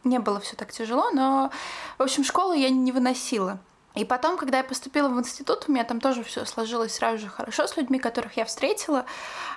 не 0.05 0.19
было 0.19 0.41
все 0.41 0.57
так 0.57 0.73
тяжело. 0.73 1.11
Но, 1.11 1.51
в 1.97 2.03
общем, 2.03 2.25
школу 2.25 2.53
я 2.53 2.71
не 2.71 2.93
выносила. 2.93 3.59
И 3.95 4.05
потом, 4.05 4.37
когда 4.37 4.59
я 4.59 4.65
поступила 4.65 5.09
в 5.09 5.19
институт, 5.19 5.65
у 5.67 5.73
меня 5.73 5.83
там 5.83 6.01
тоже 6.01 6.23
все 6.23 6.45
сложилось 6.45 6.95
сразу 6.95 7.19
же 7.19 7.29
хорошо 7.29 7.67
с 7.67 7.77
людьми, 7.77 7.99
которых 7.99 8.37
я 8.37 8.45
встретила. 8.45 9.07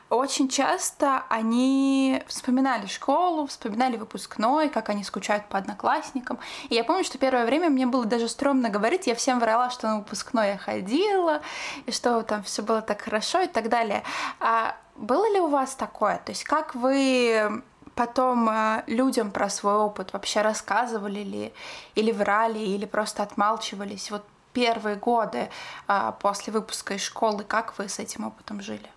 Очень 0.10 0.50
часто 0.50 1.24
они 1.30 2.24
вспоминали 2.28 2.88
школу, 2.88 3.46
вспоминали 3.46 3.98
выпускной, 3.98 4.70
как 4.70 4.90
они 4.90 5.04
скучают 5.04 5.46
по 5.48 5.58
одноклассникам. 5.58 6.40
И 6.70 6.76
я 6.76 6.84
помню, 6.84 7.04
что 7.04 7.18
первое 7.18 7.46
время 7.46 7.70
мне 7.70 7.86
было 7.86 8.06
даже 8.06 8.28
стрёмно 8.28 8.70
говорить, 8.70 9.08
я 9.08 9.16
всем 9.16 9.40
врала, 9.40 9.70
что 9.70 9.88
на 9.88 9.98
выпускной 10.00 10.50
я 10.50 10.58
ходила, 10.58 11.42
и 11.86 11.92
что 11.92 12.22
там 12.24 12.42
все 12.44 12.64
было 12.64 12.82
так 12.82 13.02
хорошо 13.02 13.42
и 13.42 13.48
так 13.48 13.70
далее. 13.70 14.04
А 14.40 14.76
было 14.96 15.32
ли 15.32 15.40
у 15.40 15.48
вас 15.48 15.76
такое? 15.76 16.22
То 16.26 16.32
есть 16.32 16.44
как 16.46 16.74
вы 16.74 17.62
потом 17.96 18.50
э, 18.50 18.84
людям 18.88 19.32
про 19.32 19.50
свой 19.50 19.76
опыт 19.76 20.14
вообще 20.14 20.42
рассказывали 20.42 21.22
ли, 21.24 21.54
или 21.96 22.12
врали, 22.12 22.60
или 22.60 22.86
просто 22.86 23.24
отмалчивались? 23.24 24.12
Вот 24.12 24.24
первые 24.54 24.96
годы 24.96 25.50
а, 25.88 26.12
после 26.12 26.54
выпуска 26.54 26.96
из 26.96 27.02
школы, 27.02 27.44
как 27.44 27.78
вы 27.78 27.88
с 27.90 28.00
этим 28.00 28.26
опытом 28.26 28.62
жили? 28.62 28.90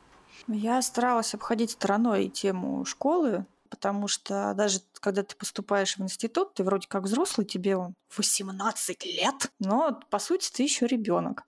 Я 0.47 0.83
старалась 0.83 1.35
обходить 1.35 1.71
стороной 1.71 2.29
тему 2.29 2.85
школы, 2.85 3.47
потому 3.75 4.07
что 4.07 4.55
даже 4.55 4.79
когда 5.01 5.25
ты 5.25 5.35
поступаешь 5.35 5.97
в 5.97 6.01
институт, 6.01 6.55
ты 6.55 6.63
вроде 6.63 6.87
как 6.87 7.03
взрослый, 7.03 7.45
тебе 7.45 7.77
он 7.77 7.95
18 8.17 9.05
лет, 9.05 9.51
но 9.59 10.01
по 10.11 10.21
сути 10.21 10.49
ты 10.53 10.63
еще 10.63 10.87
ребенок. 10.87 11.43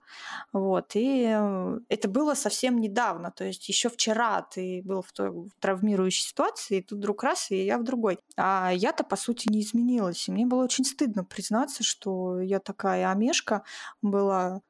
Вот. 0.51 0.91
И 0.95 1.25
э, 1.25 1.79
это 1.87 2.09
было 2.09 2.33
совсем 2.33 2.81
недавно, 2.81 3.31
то 3.31 3.45
есть 3.45 3.69
еще 3.69 3.87
вчера 3.89 4.41
ты 4.41 4.81
был 4.83 5.01
в 5.01 5.13
той 5.13 5.31
травмирующей 5.61 6.27
ситуации, 6.27 6.79
и 6.79 6.81
тут 6.81 6.99
вдруг 6.99 7.23
раз, 7.23 7.49
и 7.49 7.63
я 7.63 7.77
в 7.77 7.83
другой. 7.83 8.19
А 8.35 8.71
я-то 8.73 9.05
по 9.05 9.15
сути 9.15 9.47
не 9.49 9.61
изменилась. 9.61 10.27
И 10.27 10.31
мне 10.31 10.45
было 10.45 10.65
очень 10.65 10.83
стыдно 10.83 11.23
признаться, 11.23 11.83
что 11.83 12.41
я 12.41 12.59
такая 12.59 13.09
омешка 13.09 13.63
была. 14.01 14.61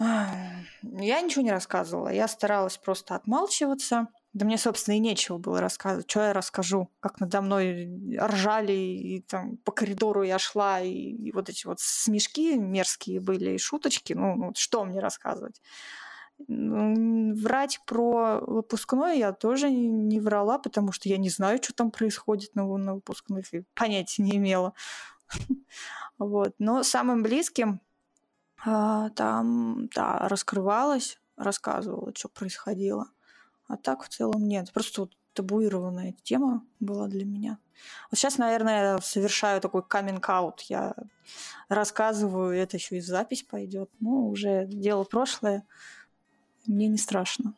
Я 0.00 1.20
ничего 1.20 1.42
не 1.42 1.52
рассказывала, 1.52 2.08
я 2.08 2.26
старалась 2.26 2.76
просто 2.76 3.14
отмалчиваться, 3.14 4.08
да 4.36 4.44
мне, 4.44 4.58
собственно, 4.58 4.96
и 4.96 5.00
нечего 5.00 5.38
было 5.38 5.62
рассказывать. 5.62 6.10
Что 6.10 6.20
я 6.20 6.34
расскажу? 6.34 6.90
Как 7.00 7.20
надо 7.20 7.40
мной 7.40 7.88
ржали, 8.20 8.74
и 8.74 9.22
там 9.22 9.56
по 9.56 9.72
коридору 9.72 10.24
я 10.24 10.38
шла, 10.38 10.82
и, 10.82 10.90
и 10.90 11.32
вот 11.32 11.48
эти 11.48 11.66
вот 11.66 11.80
смешки 11.80 12.58
мерзкие 12.58 13.20
были, 13.20 13.52
и 13.52 13.58
шуточки. 13.58 14.12
Ну, 14.12 14.34
ну 14.34 14.52
что 14.54 14.84
мне 14.84 15.00
рассказывать? 15.00 15.62
Врать 16.48 17.80
про 17.86 18.40
выпускной 18.40 19.18
я 19.18 19.32
тоже 19.32 19.70
не 19.70 20.20
врала, 20.20 20.58
потому 20.58 20.92
что 20.92 21.08
я 21.08 21.16
не 21.16 21.30
знаю, 21.30 21.58
что 21.62 21.72
там 21.72 21.90
происходит 21.90 22.54
на, 22.54 22.66
на 22.76 22.96
выпускных, 22.96 23.54
и 23.54 23.64
понятия 23.74 24.22
не 24.22 24.36
имела. 24.36 24.74
Вот. 26.18 26.54
Но 26.58 26.82
самым 26.82 27.22
близким 27.22 27.80
а, 28.64 29.10
там, 29.10 29.88
да, 29.94 30.28
раскрывалась, 30.28 31.20
рассказывала, 31.36 32.12
что 32.14 32.28
происходило. 32.30 33.10
А 33.68 33.76
так 33.76 34.04
в 34.04 34.08
целом 34.08 34.46
нет. 34.46 34.72
Просто 34.72 35.02
вот 35.02 35.16
табуированная 35.32 36.14
тема 36.22 36.64
была 36.80 37.08
для 37.08 37.24
меня. 37.24 37.58
Вот 38.10 38.18
сейчас, 38.18 38.38
наверное, 38.38 38.94
я 38.94 38.98
совершаю 39.00 39.60
такой 39.60 39.82
каминг-аут. 39.82 40.62
Я 40.62 40.94
рассказываю, 41.68 42.56
это 42.56 42.76
еще 42.76 42.96
и 42.96 43.00
запись 43.00 43.42
пойдет. 43.42 43.90
Ну, 44.00 44.28
уже 44.28 44.66
дело 44.66 45.04
прошлое. 45.04 45.66
Мне 46.66 46.88
не 46.88 46.98
страшно. 46.98 47.54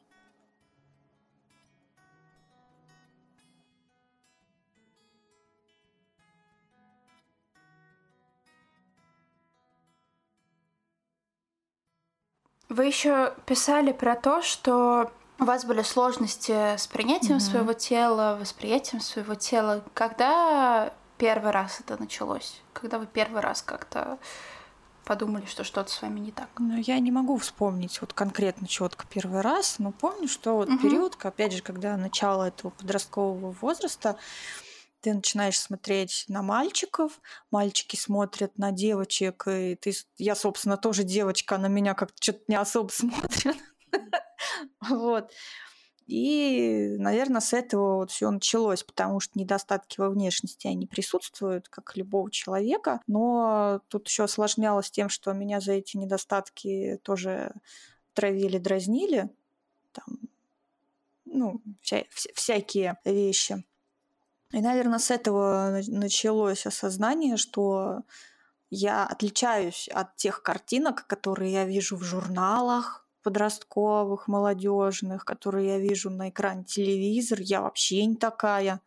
Вы 12.68 12.85
еще 12.85 13.35
писали 13.47 13.92
про 13.92 14.14
то, 14.14 14.42
что 14.42 15.11
у 15.38 15.44
вас 15.44 15.64
были 15.64 15.83
сложности 15.83 16.77
с 16.77 16.87
принятием 16.87 17.37
mm-hmm. 17.37 17.51
своего 17.51 17.72
тела, 17.72 18.37
восприятием 18.40 19.01
своего 19.01 19.35
тела. 19.35 19.85
Когда 19.94 20.92
первый 21.16 21.53
раз 21.53 21.81
это 21.81 21.96
началось? 22.01 22.61
Когда 22.72 22.98
вы 22.98 23.07
первый 23.07 23.40
раз 23.40 23.62
как-то 23.62 24.18
подумали, 25.05 25.46
что 25.46 25.64
что-то 25.64 25.90
с 25.90 26.03
вами 26.03 26.20
не 26.20 26.33
так? 26.33 26.48
Ну, 26.59 26.77
я 26.77 26.98
не 26.98 27.11
могу 27.11 27.37
вспомнить 27.38 28.01
вот 28.01 28.12
конкретно 28.12 28.66
четко 28.66 29.07
первый 29.09 29.40
раз, 29.40 29.79
но 29.79 29.90
помню, 29.90 30.29
что 30.29 30.57
вот 30.57 30.68
угу. 30.68 30.79
период, 30.79 31.16
опять 31.22 31.53
же, 31.53 31.62
когда 31.62 31.96
начало 31.96 32.48
этого 32.48 32.70
подросткового 32.72 33.53
возраста, 33.53 34.18
ты 35.01 35.14
начинаешь 35.14 35.59
смотреть 35.59 36.24
на 36.29 36.42
мальчиков, 36.42 37.20
мальчики 37.51 37.96
смотрят 37.96 38.59
на 38.59 38.72
девочек, 38.72 39.46
и 39.46 39.77
ты, 39.77 39.94
я, 40.16 40.35
собственно, 40.35 40.77
тоже 40.77 41.05
девочка, 41.05 41.55
а 41.55 41.59
на 41.59 41.68
меня 41.68 41.94
как-то 41.94 42.16
что-то 42.20 42.42
не 42.48 42.57
особо 42.57 42.88
смотрят. 42.92 43.57
Вот. 44.88 45.31
И, 46.09 46.96
наверное, 46.98 47.42
с 47.42 47.53
этого 47.53 47.96
вот 47.96 48.11
все 48.11 48.31
началось, 48.31 48.83
потому 48.83 49.20
что 49.20 49.38
недостатки 49.38 50.01
во 50.01 50.09
внешности, 50.09 50.66
они 50.66 50.87
присутствуют, 50.87 51.68
как 51.68 51.96
любого 51.96 52.31
человека, 52.31 53.03
но 53.07 53.83
тут 53.88 54.09
еще 54.09 54.24
осложнялось 54.24 54.90
тем, 54.90 55.11
что 55.11 55.35
меня 55.35 55.61
за 55.61 55.72
эти 55.72 55.98
недостатки 55.98 56.98
тоже 57.03 57.53
травили, 58.14 58.57
дразнили, 58.57 59.29
там, 59.92 60.18
ну, 61.27 61.61
вся, 61.83 62.05
вся, 62.11 62.31
всякие 62.35 62.98
вещи. 63.05 63.62
И, 64.53 64.61
наверное, 64.62 64.98
с 64.98 65.11
этого 65.11 65.83
началось 65.88 66.64
осознание, 66.64 67.37
что 67.37 68.01
я 68.70 69.07
отличаюсь 69.07 69.88
от 69.92 70.16
тех 70.16 70.42
картинок, 70.42 71.07
которые 71.07 71.53
я 71.53 71.64
вижу 71.66 71.96
в 71.96 72.03
журналах, 72.03 73.08
подростковых, 73.29 74.27
молодежных, 74.27 75.27
которые 75.27 75.69
я 75.69 75.79
вижу 75.79 76.09
на 76.09 76.31
экране 76.31 76.64
телевизора, 76.64 77.43
я 77.43 77.61
вообще 77.61 78.07
не 78.07 78.17
такая. 78.17 78.81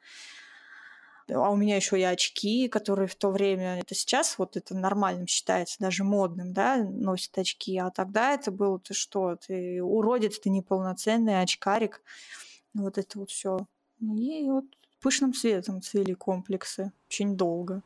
А 1.29 1.51
у 1.51 1.55
меня 1.55 1.75
еще 1.75 1.99
и 1.99 2.03
очки, 2.03 2.67
которые 2.67 3.07
в 3.07 3.13
то 3.13 3.29
время, 3.29 3.79
это 3.79 3.93
сейчас 3.93 4.39
вот 4.39 4.57
это 4.57 4.75
нормальным 4.75 5.27
считается, 5.27 5.77
даже 5.79 6.03
модным, 6.03 6.53
да, 6.53 6.77
носят 6.77 7.37
очки, 7.37 7.77
а 7.77 7.91
тогда 7.91 8.33
это 8.33 8.49
было, 8.49 8.79
ты 8.79 8.95
что, 8.95 9.35
ты 9.35 9.79
уродец, 9.83 10.39
ты 10.39 10.49
неполноценный 10.49 11.43
очкарик, 11.43 12.01
вот 12.73 12.97
это 12.97 13.19
вот 13.19 13.29
все. 13.29 13.59
И 13.99 14.49
вот 14.49 14.65
пышным 15.01 15.33
цветом 15.35 15.83
цвели 15.83 16.13
комплексы 16.13 16.91
очень 17.07 17.37
долго. 17.37 17.83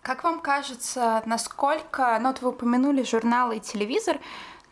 Как 0.00 0.24
вам 0.24 0.40
кажется, 0.40 1.22
насколько, 1.26 2.18
ну 2.22 2.28
вот 2.28 2.40
вы 2.40 2.48
упомянули 2.48 3.02
журналы 3.02 3.58
и 3.58 3.60
телевизор, 3.60 4.18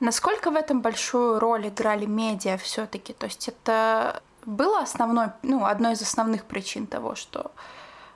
насколько 0.00 0.50
в 0.50 0.56
этом 0.56 0.82
большую 0.82 1.38
роль 1.38 1.68
играли 1.68 2.06
медиа 2.06 2.56
все-таки? 2.56 3.12
То 3.12 3.26
есть 3.26 3.48
это 3.48 4.22
было 4.44 4.80
основной, 4.80 5.28
ну, 5.42 5.64
одной 5.64 5.94
из 5.94 6.02
основных 6.02 6.44
причин 6.44 6.86
того, 6.86 7.14
что 7.14 7.52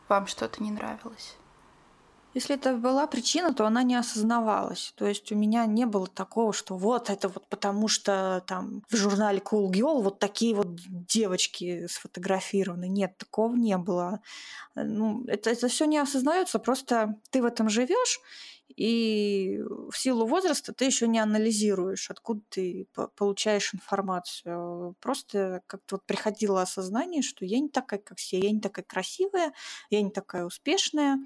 вам 0.09 0.27
что-то 0.27 0.62
не 0.62 0.71
нравилось? 0.71 1.37
Если 2.33 2.55
это 2.55 2.77
была 2.77 3.09
причина, 3.09 3.53
то 3.53 3.66
она 3.66 3.83
не 3.83 3.97
осознавалась. 3.97 4.95
То 4.97 5.07
есть 5.07 5.33
у 5.33 5.35
меня 5.35 5.66
не 5.66 5.85
было 5.85 6.07
такого, 6.07 6.53
что 6.53 6.77
вот 6.77 7.11
это 7.11 7.29
вот 7.29 7.45
потому 7.49 7.88
что 7.88 8.45
там 8.47 8.83
в 8.88 8.95
журнале 8.95 9.40
Cool 9.40 9.69
Girl 9.71 10.01
вот 10.01 10.21
такие 10.21 10.55
вот 10.55 10.69
девочки 10.77 11.88
сфотографированы. 11.88 12.87
Нет, 12.87 13.19
такого 13.19 13.57
не 13.57 13.77
было. 13.77 14.21
Ну, 14.77 15.25
это, 15.27 15.51
это 15.51 15.66
все 15.66 15.87
не 15.87 15.99
осознается, 15.99 16.61
просто 16.61 17.16
ты 17.31 17.43
в 17.43 17.47
этом 17.47 17.69
живешь, 17.69 18.21
и 18.76 19.61
в 19.90 19.96
силу 19.96 20.26
возраста 20.26 20.72
ты 20.72 20.85
еще 20.85 21.09
не 21.09 21.18
анализируешь, 21.18 22.11
откуда 22.11 22.40
ты 22.48 22.87
получаешь 23.16 23.74
информацию. 23.74 24.94
Просто 25.00 25.62
как-то 25.66 25.96
вот 25.96 26.04
приходило 26.04 26.62
осознание, 26.62 27.22
что 27.22 27.44
я 27.44 27.61
не 27.61 27.68
такая, 27.68 28.00
как 28.00 28.18
все, 28.18 28.38
я 28.38 28.50
не 28.50 28.61
такая 28.61 28.85
красивая, 28.85 29.52
я 29.90 30.02
не 30.02 30.11
такая 30.11 30.44
успешная. 30.44 31.18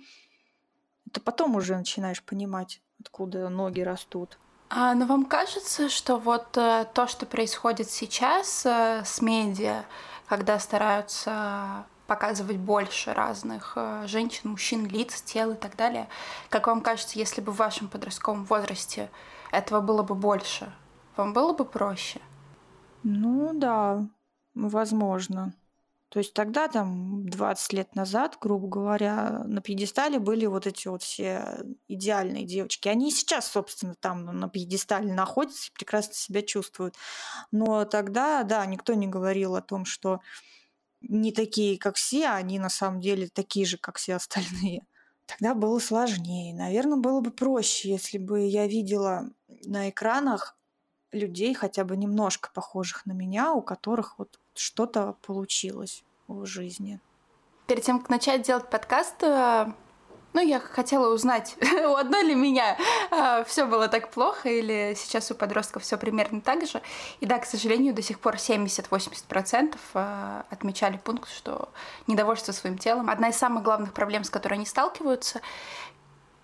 Это 1.06 1.20
потом 1.20 1.56
уже 1.56 1.76
начинаешь 1.76 2.22
понимать, 2.22 2.82
откуда 3.00 3.48
ноги 3.48 3.80
растут. 3.80 4.38
А, 4.70 4.94
но 4.94 5.06
вам 5.06 5.26
кажется, 5.26 5.88
что 5.88 6.16
вот 6.16 6.56
э, 6.56 6.86
то, 6.94 7.06
что 7.06 7.26
происходит 7.26 7.90
сейчас 7.90 8.66
э, 8.66 9.02
с 9.04 9.20
медиа, 9.20 9.84
когда 10.26 10.58
стараются 10.58 11.86
показывать 12.06 12.58
больше 12.58 13.12
разных 13.12 13.74
э, 13.76 14.04
женщин, 14.06 14.50
мужчин, 14.50 14.86
лиц, 14.86 15.22
тел 15.22 15.52
и 15.52 15.56
так 15.56 15.76
далее. 15.76 16.08
Как 16.50 16.66
вам 16.66 16.80
кажется, 16.80 17.18
если 17.18 17.40
бы 17.40 17.52
в 17.52 17.56
вашем 17.56 17.88
подростковом 17.88 18.44
возрасте 18.44 19.10
этого 19.52 19.80
было 19.80 20.02
бы 20.02 20.14
больше, 20.14 20.72
вам 21.16 21.32
было 21.32 21.52
бы 21.52 21.64
проще? 21.64 22.20
Ну 23.02 23.52
да, 23.54 24.06
возможно. 24.54 25.54
То 26.14 26.18
есть 26.18 26.32
тогда, 26.32 26.68
там, 26.68 27.28
20 27.28 27.72
лет 27.72 27.96
назад, 27.96 28.38
грубо 28.40 28.68
говоря, 28.68 29.42
на 29.46 29.60
пьедестале 29.60 30.20
были 30.20 30.46
вот 30.46 30.64
эти 30.64 30.86
вот 30.86 31.02
все 31.02 31.58
идеальные 31.88 32.46
девочки. 32.46 32.88
Они 32.88 33.08
и 33.08 33.10
сейчас, 33.10 33.50
собственно, 33.50 33.96
там 33.96 34.26
на 34.26 34.48
пьедестале 34.48 35.12
находятся 35.12 35.70
и 35.70 35.74
прекрасно 35.74 36.14
себя 36.14 36.42
чувствуют. 36.42 36.94
Но 37.50 37.84
тогда, 37.84 38.44
да, 38.44 38.64
никто 38.64 38.94
не 38.94 39.08
говорил 39.08 39.56
о 39.56 39.60
том, 39.60 39.84
что 39.84 40.20
не 41.08 41.32
такие, 41.32 41.78
как 41.78 41.96
все, 41.96 42.26
а 42.26 42.36
они 42.36 42.58
на 42.58 42.68
самом 42.68 43.00
деле 43.00 43.28
такие 43.28 43.66
же, 43.66 43.78
как 43.78 43.96
все 43.96 44.14
остальные. 44.14 44.86
Тогда 45.26 45.54
было 45.54 45.78
сложнее. 45.78 46.54
Наверное, 46.54 46.98
было 46.98 47.20
бы 47.20 47.30
проще, 47.30 47.90
если 47.90 48.18
бы 48.18 48.46
я 48.46 48.66
видела 48.66 49.30
на 49.64 49.88
экранах 49.88 50.56
людей 51.12 51.54
хотя 51.54 51.84
бы 51.84 51.96
немножко 51.96 52.50
похожих 52.52 53.06
на 53.06 53.12
меня, 53.12 53.52
у 53.52 53.62
которых 53.62 54.18
вот 54.18 54.38
что-то 54.54 55.16
получилось 55.22 56.04
в 56.28 56.44
жизни. 56.44 57.00
Перед 57.66 57.84
тем, 57.84 58.00
как 58.00 58.10
начать 58.10 58.42
делать 58.42 58.68
подкаст, 58.68 59.22
э, 59.22 59.72
ну, 60.34 60.40
я 60.40 60.58
хотела 60.58 61.14
узнать, 61.14 61.56
у 61.60 61.94
одной 61.94 62.24
ли 62.24 62.34
меня 62.34 62.76
э, 63.10 63.44
все 63.46 63.66
было 63.66 63.86
так 63.86 64.10
плохо, 64.10 64.48
или 64.48 64.94
сейчас 64.96 65.30
у 65.30 65.34
подростков 65.34 65.84
все 65.84 65.96
примерно 65.96 66.40
так 66.40 66.66
же. 66.66 66.82
И 67.20 67.26
да, 67.26 67.38
к 67.38 67.46
сожалению, 67.46 67.94
до 67.94 68.02
сих 68.02 68.18
пор 68.18 68.34
70-80% 68.34 69.76
э, 69.94 70.42
отмечали 70.50 70.96
пункт, 70.96 71.30
что 71.30 71.68
недовольство 72.08 72.50
своим 72.50 72.78
телом 72.78 73.08
одна 73.10 73.28
из 73.28 73.36
самых 73.36 73.62
главных 73.62 73.92
проблем, 73.92 74.24
с 74.24 74.30
которой 74.30 74.54
они 74.54 74.66
сталкиваются. 74.66 75.40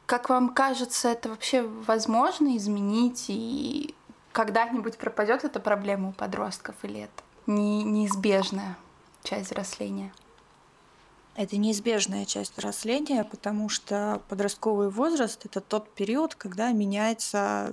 Как 0.07 0.29
вам 0.29 0.55
кажется, 0.55 1.09
это 1.09 1.29
вообще 1.29 1.63
возможно 1.63 2.57
изменить 2.57 3.25
и 3.27 3.95
когда-нибудь 4.31 4.99
пропадет 4.99 5.43
эта 5.43 5.59
проблема 5.59 6.11
у 6.11 6.13
подростков 6.13 6.77
или 6.83 7.01
это 7.01 7.23
не, 7.47 7.83
неизбежная 7.83 8.77
часть 9.25 9.51
взросления? 9.51 10.13
Это 11.37 11.57
неизбежная 11.57 12.27
часть 12.27 12.57
взросления, 12.57 13.25
потому 13.25 13.69
что 13.69 14.23
подростковый 14.29 14.91
возраст 14.91 15.47
это 15.47 15.61
тот 15.61 15.95
период, 15.95 16.35
когда 16.35 16.73
меняется 16.73 17.73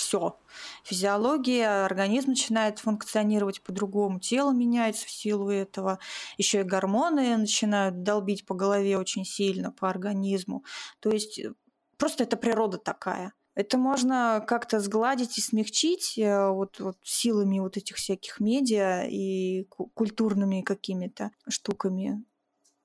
все. 0.00 0.38
Физиология, 0.82 1.84
организм 1.84 2.30
начинает 2.30 2.78
функционировать 2.78 3.62
по-другому, 3.62 4.18
тело 4.18 4.50
меняется 4.52 5.06
в 5.06 5.10
силу 5.10 5.50
этого, 5.50 5.98
еще 6.38 6.60
и 6.60 6.64
гормоны 6.64 7.36
начинают 7.36 8.02
долбить 8.02 8.46
по 8.46 8.54
голове 8.54 8.96
очень 8.96 9.26
сильно, 9.26 9.70
по 9.70 9.90
организму. 9.90 10.64
То 11.00 11.10
есть 11.10 11.38
э, 11.38 11.52
просто 11.98 12.24
это 12.24 12.38
природа 12.38 12.78
такая. 12.78 13.34
Это 13.54 13.76
можно 13.76 14.42
как-то 14.46 14.80
сгладить 14.80 15.36
и 15.36 15.42
смягчить 15.42 16.16
э, 16.16 16.48
вот, 16.48 16.80
вот 16.80 16.96
силами 17.02 17.58
вот 17.58 17.76
этих 17.76 17.96
всяких 17.96 18.40
медиа 18.40 19.04
и 19.06 19.64
культурными 19.68 20.62
какими-то 20.62 21.30
штуками. 21.46 22.24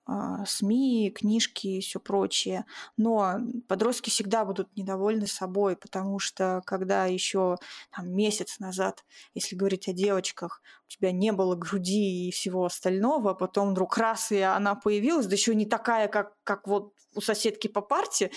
А, 0.08 0.46
СМИ, 0.46 1.12
книжки 1.16 1.68
и 1.68 1.82
все 1.82 2.00
прочее. 2.00 2.66
Но 2.96 3.40
подростки 3.68 4.12
всегда 4.12 4.46
будут 4.46 4.76
недовольны 4.76 5.26
собой, 5.26 5.76
потому 5.76 6.20
что 6.20 6.62
когда 6.66 7.06
еще 7.06 7.58
месяц 7.98 8.60
назад, 8.60 9.04
если 9.34 9.56
говорить 9.56 9.88
о 9.88 9.94
девочках, 9.94 10.62
у 10.86 10.90
тебя 10.90 11.12
не 11.12 11.32
было 11.32 11.56
груди 11.56 12.28
и 12.28 12.32
всего 12.32 12.66
остального, 12.66 13.32
а 13.32 13.34
потом 13.34 13.72
вдруг 13.72 13.98
раз 13.98 14.32
и 14.32 14.40
она 14.42 14.76
появилась, 14.76 15.26
да 15.26 15.34
еще 15.34 15.56
не 15.56 15.66
такая, 15.66 16.08
как, 16.08 16.36
как 16.44 16.68
вот 16.68 16.94
у 17.16 17.22
соседки 17.22 17.68
по 17.68 17.82
парте, 17.82 18.30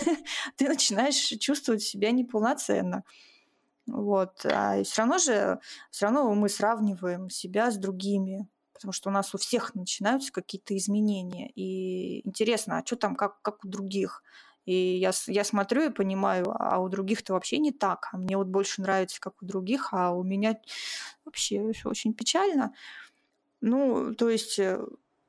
ты 0.56 0.68
начинаешь 0.68 1.16
чувствовать 1.16 1.82
себя 1.82 2.10
неполноценно. 2.10 3.04
Вот. 3.86 4.44
А 4.44 4.82
все 4.82 5.02
равно 5.02 5.16
же, 5.16 5.60
все 5.90 6.06
равно 6.06 6.34
мы 6.34 6.50
сравниваем 6.50 7.30
себя 7.30 7.70
с 7.70 7.78
другими 7.78 8.48
потому 8.76 8.92
что 8.92 9.10
у 9.10 9.12
нас 9.12 9.34
у 9.34 9.38
всех 9.38 9.74
начинаются 9.74 10.32
какие-то 10.32 10.76
изменения. 10.76 11.50
И 11.54 12.26
интересно, 12.26 12.78
а 12.78 12.86
что 12.86 12.96
там, 12.96 13.16
как, 13.16 13.40
как 13.42 13.64
у 13.64 13.68
других? 13.68 14.22
И 14.66 14.98
я, 14.98 15.12
я 15.28 15.44
смотрю 15.44 15.86
и 15.86 15.92
понимаю, 15.92 16.46
а 16.58 16.78
у 16.78 16.88
других-то 16.88 17.34
вообще 17.34 17.58
не 17.58 17.72
так. 17.72 18.08
А 18.12 18.18
мне 18.18 18.36
вот 18.36 18.48
больше 18.48 18.82
нравится, 18.82 19.20
как 19.20 19.40
у 19.40 19.46
других, 19.46 19.88
а 19.92 20.12
у 20.12 20.24
меня 20.24 20.58
вообще 21.24 21.72
очень 21.84 22.14
печально. 22.14 22.74
Ну, 23.60 24.14
то 24.14 24.28
есть 24.28 24.58
э, 24.58 24.84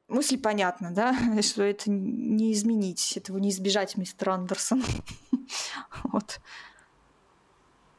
мысль 0.08 0.40
понятна, 0.40 0.92
да, 0.92 1.16
что 1.42 1.64
это 1.64 1.92
не 1.92 2.54
изменить, 2.54 3.16
этого 3.16 3.38
не 3.38 3.50
избежать, 3.50 3.98
мистер 3.98 4.30
Андерсон. 4.30 4.84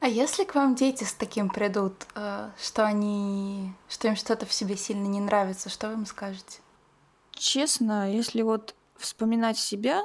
А 0.08 0.10
если 0.10 0.44
к 0.44 0.54
вам 0.54 0.74
дети 0.74 1.04
с 1.04 1.12
таким 1.12 1.50
придут, 1.50 2.06
э, 2.14 2.48
что 2.58 2.86
они, 2.86 3.74
что 3.90 4.08
им 4.08 4.16
что-то 4.16 4.46
в 4.46 4.52
себе 4.54 4.74
сильно 4.74 5.06
не 5.06 5.20
нравится, 5.20 5.68
что 5.68 5.88
вы 5.88 5.92
им 5.96 6.06
скажете? 6.06 6.60
Честно, 7.32 8.10
если 8.10 8.40
вот 8.40 8.74
вспоминать 8.96 9.58
себя, 9.58 10.00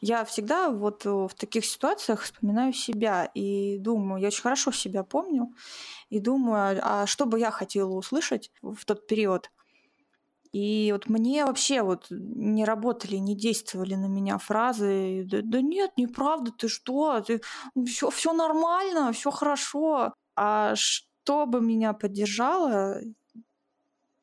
я 0.00 0.24
всегда 0.24 0.70
вот 0.70 1.04
в 1.04 1.30
таких 1.36 1.64
ситуациях 1.64 2.22
вспоминаю 2.22 2.72
себя 2.72 3.24
и 3.34 3.78
думаю, 3.78 4.20
я 4.20 4.28
очень 4.28 4.42
хорошо 4.42 4.70
себя 4.70 5.02
помню, 5.02 5.52
и 6.08 6.20
думаю, 6.20 6.78
а 6.80 7.08
что 7.08 7.26
бы 7.26 7.40
я 7.40 7.50
хотела 7.50 7.90
услышать 7.90 8.52
в 8.62 8.84
тот 8.84 9.08
период. 9.08 9.50
И 10.52 10.90
вот 10.92 11.08
мне 11.08 11.44
вообще 11.44 11.82
вот 11.82 12.06
не 12.10 12.64
работали, 12.64 13.16
не 13.16 13.36
действовали 13.36 13.94
на 13.94 14.06
меня 14.06 14.38
фразы. 14.38 15.24
Да, 15.24 15.40
да 15.42 15.60
нет, 15.60 15.92
неправда, 15.96 16.52
ты 16.52 16.68
что? 16.68 17.20
Ты, 17.20 17.40
все, 17.86 18.10
все 18.10 18.32
нормально, 18.32 19.12
все 19.12 19.30
хорошо. 19.30 20.14
А 20.36 20.74
что 20.76 21.46
бы 21.46 21.60
меня 21.60 21.92
поддержало, 21.92 23.00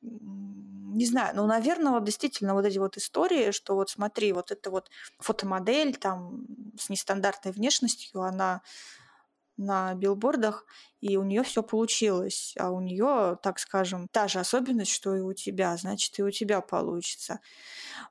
не 0.02 1.06
знаю, 1.06 1.36
ну, 1.36 1.46
наверное, 1.46 1.92
вот 1.92 2.06
действительно 2.06 2.54
вот 2.54 2.66
эти 2.66 2.78
вот 2.78 2.98
истории, 2.98 3.52
что 3.52 3.76
вот 3.76 3.90
смотри, 3.90 4.32
вот 4.32 4.52
эта 4.52 4.72
вот 4.72 4.90
фотомодель 5.20 5.96
там 5.98 6.46
с 6.80 6.90
нестандартной 6.90 7.52
внешностью, 7.52 8.22
она 8.22 8.62
на 9.58 9.94
билбордах, 9.94 10.66
и 11.02 11.18
у 11.18 11.24
нее 11.24 11.44
все 11.44 11.64
получилось. 11.64 12.56
А 12.60 12.72
у 12.72 12.82
нее, 12.82 13.38
так 13.42 13.60
скажем, 13.60 14.08
та 14.08 14.28
же 14.28 14.40
особенность, 14.40 14.92
что 14.92 15.16
и 15.16 15.22
у 15.22 15.34
тебя, 15.34 15.78
значит, 15.78 16.18
и 16.20 16.24
у 16.24 16.32
тебя 16.32 16.62
получится. 16.62 17.40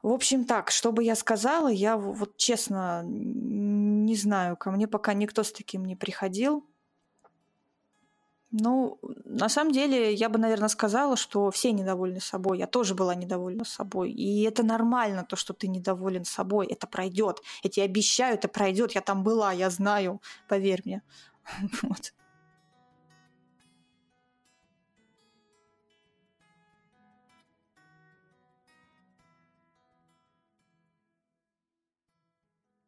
В 0.03 0.09
общем, 0.09 0.45
так, 0.45 0.71
что 0.71 0.93
бы 0.93 1.03
я 1.05 1.15
сказала, 1.15 1.69
я 1.69 1.97
вот 1.97 2.37
честно 2.37 3.03
не 3.05 4.17
знаю, 4.17 4.57
ко 4.57 4.71
мне 4.71 4.87
пока 4.87 5.15
никто 5.15 5.43
с 5.43 5.53
таким 5.53 5.85
не 5.85 5.97
приходил. 5.97 6.65
Ну, 8.57 9.01
на 9.25 9.49
самом 9.49 9.73
деле, 9.73 10.15
я 10.15 10.29
бы, 10.29 10.39
наверное, 10.39 10.69
сказала, 10.69 11.17
что 11.17 11.51
все 11.51 11.73
недовольны 11.73 12.21
собой. 12.21 12.59
Я 12.59 12.69
тоже 12.69 12.95
была 12.95 13.17
недовольна 13.17 13.65
собой. 13.65 14.13
И 14.13 14.43
это 14.43 14.63
нормально, 14.63 15.27
то, 15.29 15.35
что 15.35 15.55
ты 15.55 15.67
недоволен 15.67 16.25
собой. 16.25 16.69
Это 16.69 16.87
пройдет. 16.87 17.41
Я 17.65 17.71
тебе 17.71 17.85
обещаю, 17.85 18.35
это 18.35 18.47
пройдет. 18.47 18.93
Я 18.93 19.01
там 19.01 19.25
была, 19.25 19.51
я 19.51 19.71
знаю, 19.71 20.23
поверь 20.49 20.83
мне. 20.85 21.03
Вот. 21.83 22.13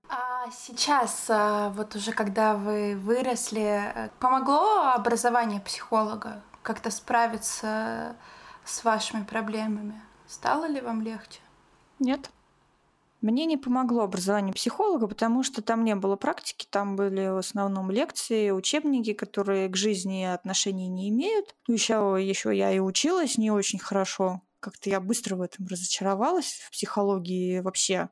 А 0.08 0.50
сейчас, 0.52 1.26
а, 1.28 1.70
вот 1.70 1.94
уже 1.96 2.12
когда 2.12 2.54
вы 2.54 2.96
выросли, 2.96 3.92
э, 3.94 4.10
помогло 4.20 4.92
образование 4.94 5.60
психолога 5.60 6.42
как-то 6.62 6.90
справиться 6.90 8.16
с 8.64 8.84
вашими 8.84 9.24
проблемами? 9.24 10.00
Стало 10.26 10.66
ли 10.66 10.80
вам 10.80 11.00
легче? 11.02 11.40
Нет. 11.98 12.30
Мне 13.22 13.46
не 13.46 13.56
помогло 13.56 14.02
образование 14.02 14.52
психолога, 14.52 15.06
потому 15.06 15.42
что 15.42 15.62
там 15.62 15.84
не 15.84 15.94
было 15.94 16.16
практики, 16.16 16.66
там 16.68 16.96
были 16.96 17.28
в 17.28 17.38
основном 17.38 17.90
лекции, 17.90 18.50
учебники, 18.50 19.14
которые 19.14 19.68
к 19.68 19.76
жизни 19.76 20.24
отношений 20.24 20.88
не 20.88 21.08
имеют. 21.08 21.54
Еще, 21.66 21.94
еще 22.20 22.56
я 22.56 22.70
и 22.72 22.78
училась 22.78 23.38
не 23.38 23.50
очень 23.50 23.78
хорошо. 23.78 24.42
Как-то 24.60 24.90
я 24.90 25.00
быстро 25.00 25.36
в 25.36 25.42
этом 25.42 25.66
разочаровалась, 25.66 26.60
в 26.66 26.70
психологии 26.72 27.60
вообще. 27.60 28.10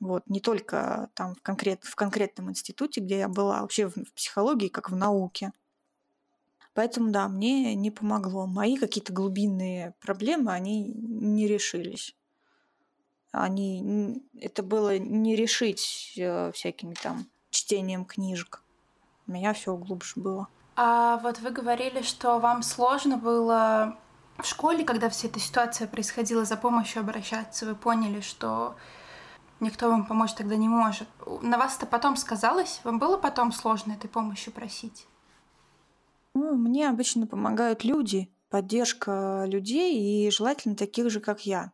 Вот, 0.00 0.22
не 0.26 0.40
только 0.40 1.10
там 1.14 1.34
в, 1.34 1.42
конкрет, 1.42 1.84
в 1.84 1.94
конкретном 1.94 2.50
институте, 2.50 3.00
где 3.00 3.18
я 3.18 3.28
была, 3.28 3.58
а 3.58 3.62
вообще 3.62 3.88
в, 3.88 3.96
в 3.96 4.12
психологии, 4.14 4.68
как 4.68 4.90
в 4.90 4.96
науке. 4.96 5.52
Поэтому, 6.72 7.10
да, 7.10 7.28
мне 7.28 7.74
не 7.74 7.90
помогло. 7.90 8.46
Мои 8.46 8.76
какие-то 8.76 9.12
глубинные 9.12 9.94
проблемы, 10.00 10.52
они 10.52 10.92
не 10.92 11.46
решились 11.46 12.16
они, 13.34 14.22
это 14.40 14.62
было 14.62 14.98
не 14.98 15.34
решить 15.34 16.14
э, 16.16 16.52
всякими 16.52 16.94
там 16.94 17.26
чтением 17.50 18.04
книжек. 18.04 18.62
У 19.26 19.32
меня 19.32 19.52
все 19.52 19.76
глубже 19.76 20.12
было. 20.16 20.48
А 20.76 21.18
вот 21.18 21.40
вы 21.40 21.50
говорили, 21.50 22.02
что 22.02 22.38
вам 22.38 22.62
сложно 22.62 23.16
было 23.16 23.96
в 24.38 24.44
школе, 24.44 24.84
когда 24.84 25.08
вся 25.08 25.28
эта 25.28 25.40
ситуация 25.40 25.86
происходила, 25.86 26.44
за 26.44 26.56
помощью 26.56 27.00
обращаться. 27.00 27.66
Вы 27.66 27.74
поняли, 27.74 28.20
что 28.20 28.76
никто 29.60 29.88
вам 29.88 30.06
помочь 30.06 30.34
тогда 30.34 30.56
не 30.56 30.68
может. 30.68 31.08
На 31.42 31.58
вас 31.58 31.76
это 31.76 31.86
потом 31.86 32.16
сказалось? 32.16 32.80
Вам 32.84 32.98
было 32.98 33.16
потом 33.16 33.52
сложно 33.52 33.92
этой 33.92 34.08
помощи 34.08 34.50
просить? 34.50 35.06
Ну, 36.34 36.56
мне 36.56 36.88
обычно 36.88 37.26
помогают 37.26 37.84
люди, 37.84 38.28
поддержка 38.50 39.44
людей 39.46 40.26
и 40.26 40.30
желательно 40.30 40.74
таких 40.74 41.10
же, 41.10 41.20
как 41.20 41.46
я 41.46 41.72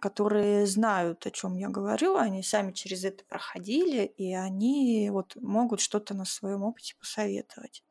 которые 0.00 0.66
знают, 0.66 1.26
о 1.26 1.30
чем 1.30 1.56
я 1.56 1.68
говорю, 1.68 2.16
они 2.16 2.42
сами 2.42 2.72
через 2.72 3.04
это 3.04 3.24
проходили, 3.24 4.04
и 4.04 4.34
они 4.34 5.10
вот 5.10 5.36
могут 5.36 5.80
что-то 5.80 6.14
на 6.14 6.24
своем 6.24 6.62
опыте 6.62 6.94
посоветовать. 6.98 7.84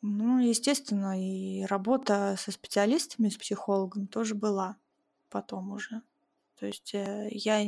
Ну, 0.00 0.38
естественно, 0.38 1.20
и 1.20 1.64
работа 1.64 2.36
со 2.38 2.52
специалистами, 2.52 3.28
с 3.28 3.36
психологом 3.36 4.06
тоже 4.06 4.34
была 4.34 4.76
потом 5.28 5.72
уже. 5.72 6.02
То 6.58 6.66
есть 6.66 6.94
э, 6.94 7.28
я, 7.30 7.60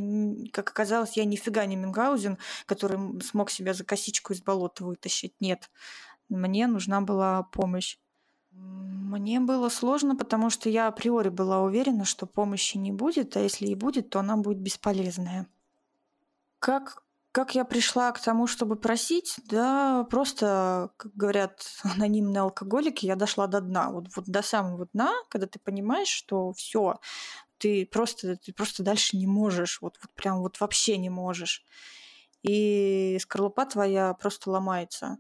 как 0.53 0.71
оказалось, 0.71 1.17
я 1.17 1.25
нифига 1.25 1.65
не 1.67 1.77
Мингаузен, 1.77 2.39
который 2.67 3.21
смог 3.23 3.51
себя 3.51 3.73
за 3.75 3.85
косичку 3.85 4.33
из 4.33 4.43
болота 4.43 4.85
вытащить. 4.85 5.35
Нет, 5.41 5.71
мне 6.29 6.67
нужна 6.67 7.01
была 7.01 7.45
помощь. 7.45 7.99
Мне 8.61 9.40
было 9.40 9.68
сложно, 9.68 10.14
потому 10.14 10.51
что 10.51 10.68
я 10.68 10.87
априори 10.87 11.31
была 11.31 11.61
уверена, 11.61 12.05
что 12.05 12.27
помощи 12.27 12.77
не 12.77 12.92
будет, 12.92 13.37
а 13.37 13.40
если 13.40 13.66
и 13.66 13.75
будет, 13.75 14.11
то 14.11 14.20
она 14.20 14.37
будет 14.37 14.59
бесполезная. 14.59 15.49
Как, 16.61 17.03
как 17.33 17.55
я 17.55 17.64
пришла 17.64 18.12
к 18.12 18.20
тому, 18.20 18.46
чтобы 18.46 18.77
просить? 18.77 19.40
Да, 19.46 20.05
просто, 20.05 20.90
как 20.96 21.12
говорят 21.14 21.64
анонимные 21.83 22.42
алкоголики, 22.42 23.07
я 23.07 23.16
дошла 23.16 23.46
до 23.46 23.61
дна. 23.61 23.90
Вот, 23.90 24.09
вот 24.14 24.27
до 24.27 24.42
самого 24.42 24.87
дна, 24.92 25.12
когда 25.29 25.46
ты 25.46 25.59
понимаешь, 25.59 26.09
что 26.09 26.53
все, 26.53 27.01
ты 27.59 27.87
просто, 27.87 28.37
ты 28.37 28.53
просто 28.53 28.83
дальше 28.83 29.16
не 29.16 29.27
можешь, 29.27 29.81
вот, 29.83 29.99
вот 30.03 30.14
прям 30.14 30.40
вот 30.40 30.61
вообще 30.61 30.96
не 30.99 31.11
можешь. 31.11 31.64
И 32.42 33.18
скорлупа 33.20 33.66
твоя 33.66 34.14
просто 34.14 34.51
ломается. 34.51 35.18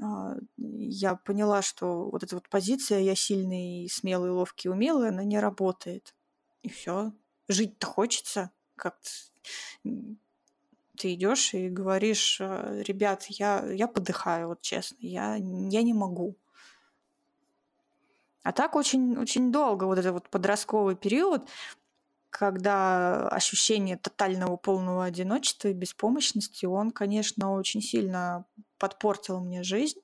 А, 0.00 0.36
я 0.56 1.14
поняла, 1.16 1.62
что 1.62 2.10
вот 2.10 2.22
эта 2.22 2.34
вот 2.36 2.48
позиция 2.48 3.00
«я 3.00 3.14
сильный, 3.14 3.88
смелый, 3.88 4.30
ловкий, 4.30 4.68
умелый», 4.68 5.08
она 5.08 5.24
не 5.24 5.38
работает. 5.38 6.14
И 6.62 6.68
все. 6.68 7.12
Жить-то 7.48 7.86
хочется. 7.86 8.50
Как 8.76 8.98
ты 9.82 11.14
идешь 11.14 11.54
и 11.54 11.68
говоришь, 11.68 12.40
«А, 12.40 12.82
ребят, 12.82 13.26
я, 13.28 13.64
я 13.70 13.88
подыхаю, 13.88 14.48
вот 14.48 14.60
честно, 14.62 14.96
я, 15.00 15.34
я 15.36 15.82
не 15.82 15.94
могу. 15.94 16.36
А 18.42 18.52
так 18.52 18.76
очень, 18.76 19.16
очень 19.16 19.50
долго 19.50 19.84
вот 19.84 19.98
этот 19.98 20.12
вот 20.12 20.28
подростковый 20.28 20.96
период, 20.96 21.48
когда 22.36 23.28
ощущение 23.28 23.96
тотального 23.96 24.56
полного 24.56 25.04
одиночества 25.04 25.68
и 25.68 25.72
беспомощности, 25.72 26.66
он, 26.66 26.90
конечно, 26.90 27.52
очень 27.52 27.80
сильно 27.80 28.44
подпортил 28.78 29.38
мне 29.38 29.62
жизнь. 29.62 30.00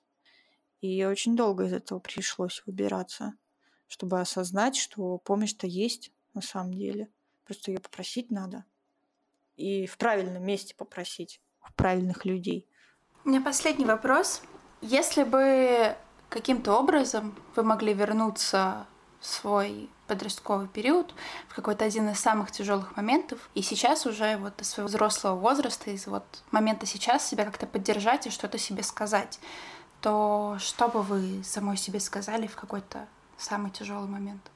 И 0.81 1.05
очень 1.05 1.35
долго 1.35 1.65
из 1.65 1.73
этого 1.73 1.99
пришлось 1.99 2.63
выбираться, 2.67 3.35
чтобы 3.89 4.21
осознать, 4.21 4.77
что 4.77 5.19
помощь-то 5.19 5.67
есть 5.67 6.13
на 6.33 6.41
самом 6.41 6.73
деле. 6.73 7.09
Просто 7.47 7.73
ее 7.73 7.81
попросить 7.81 8.31
надо. 8.31 8.65
И 9.57 9.89
в 9.89 9.97
правильном 9.99 10.45
месте 10.45 10.77
попросить, 10.77 11.41
у 11.69 11.73
правильных 11.73 12.25
людей. 12.25 12.69
У 13.25 13.31
меня 13.31 13.41
последний 13.41 13.87
вопрос. 13.87 14.41
Если 14.83 15.25
бы 15.25 15.97
каким-то 16.29 16.79
образом 16.79 17.37
вы 17.57 17.65
могли 17.65 17.93
вернуться 17.93 18.87
свой 19.21 19.91
подростковый 20.07 20.67
период, 20.67 21.15
в 21.49 21.55
какой-то 21.55 21.85
один 21.85 22.09
из 22.09 22.19
самых 22.19 22.51
тяжелых 22.51 22.97
моментов. 22.97 23.51
И 23.55 23.63
сейчас 23.63 24.07
уже 24.07 24.37
вот 24.39 24.61
из 24.61 24.71
своего 24.71 24.89
взрослого 24.89 25.37
возраста, 25.37 25.91
из 25.91 26.07
вот 26.07 26.25
момента 26.51 26.87
сейчас 26.87 27.29
себя 27.29 27.45
как-то 27.45 27.67
поддержать 27.67 28.27
и 28.27 28.31
что-то 28.31 28.59
себе 28.59 28.83
сказать, 28.83 29.39
то 30.01 30.57
что 30.59 30.89
бы 30.89 31.03
вы 31.03 31.43
самой 31.45 31.77
себе 31.77 32.01
сказали 32.01 32.47
в 32.47 32.57
какой-то 32.57 33.07
самый 33.37 33.71
тяжелый 33.71 34.09
момент? 34.09 34.51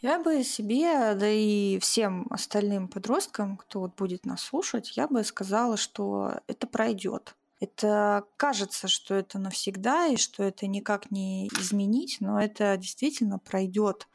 Я 0.00 0.18
бы 0.18 0.44
себе, 0.44 1.14
да 1.14 1.28
и 1.28 1.78
всем 1.78 2.26
остальным 2.30 2.86
подросткам, 2.88 3.56
кто 3.56 3.80
вот 3.80 3.96
будет 3.96 4.26
нас 4.26 4.42
слушать, 4.42 4.96
я 4.96 5.08
бы 5.08 5.24
сказала, 5.24 5.76
что 5.76 6.40
это 6.46 6.66
пройдет. 6.66 7.34
Это 7.58 8.24
кажется, 8.36 8.86
что 8.86 9.14
это 9.14 9.38
навсегда 9.38 10.08
и 10.08 10.16
что 10.16 10.42
это 10.42 10.66
никак 10.66 11.10
не 11.10 11.48
изменить, 11.48 12.18
но 12.20 12.40
это 12.40 12.76
действительно 12.76 13.38
пройдет. 13.38 14.08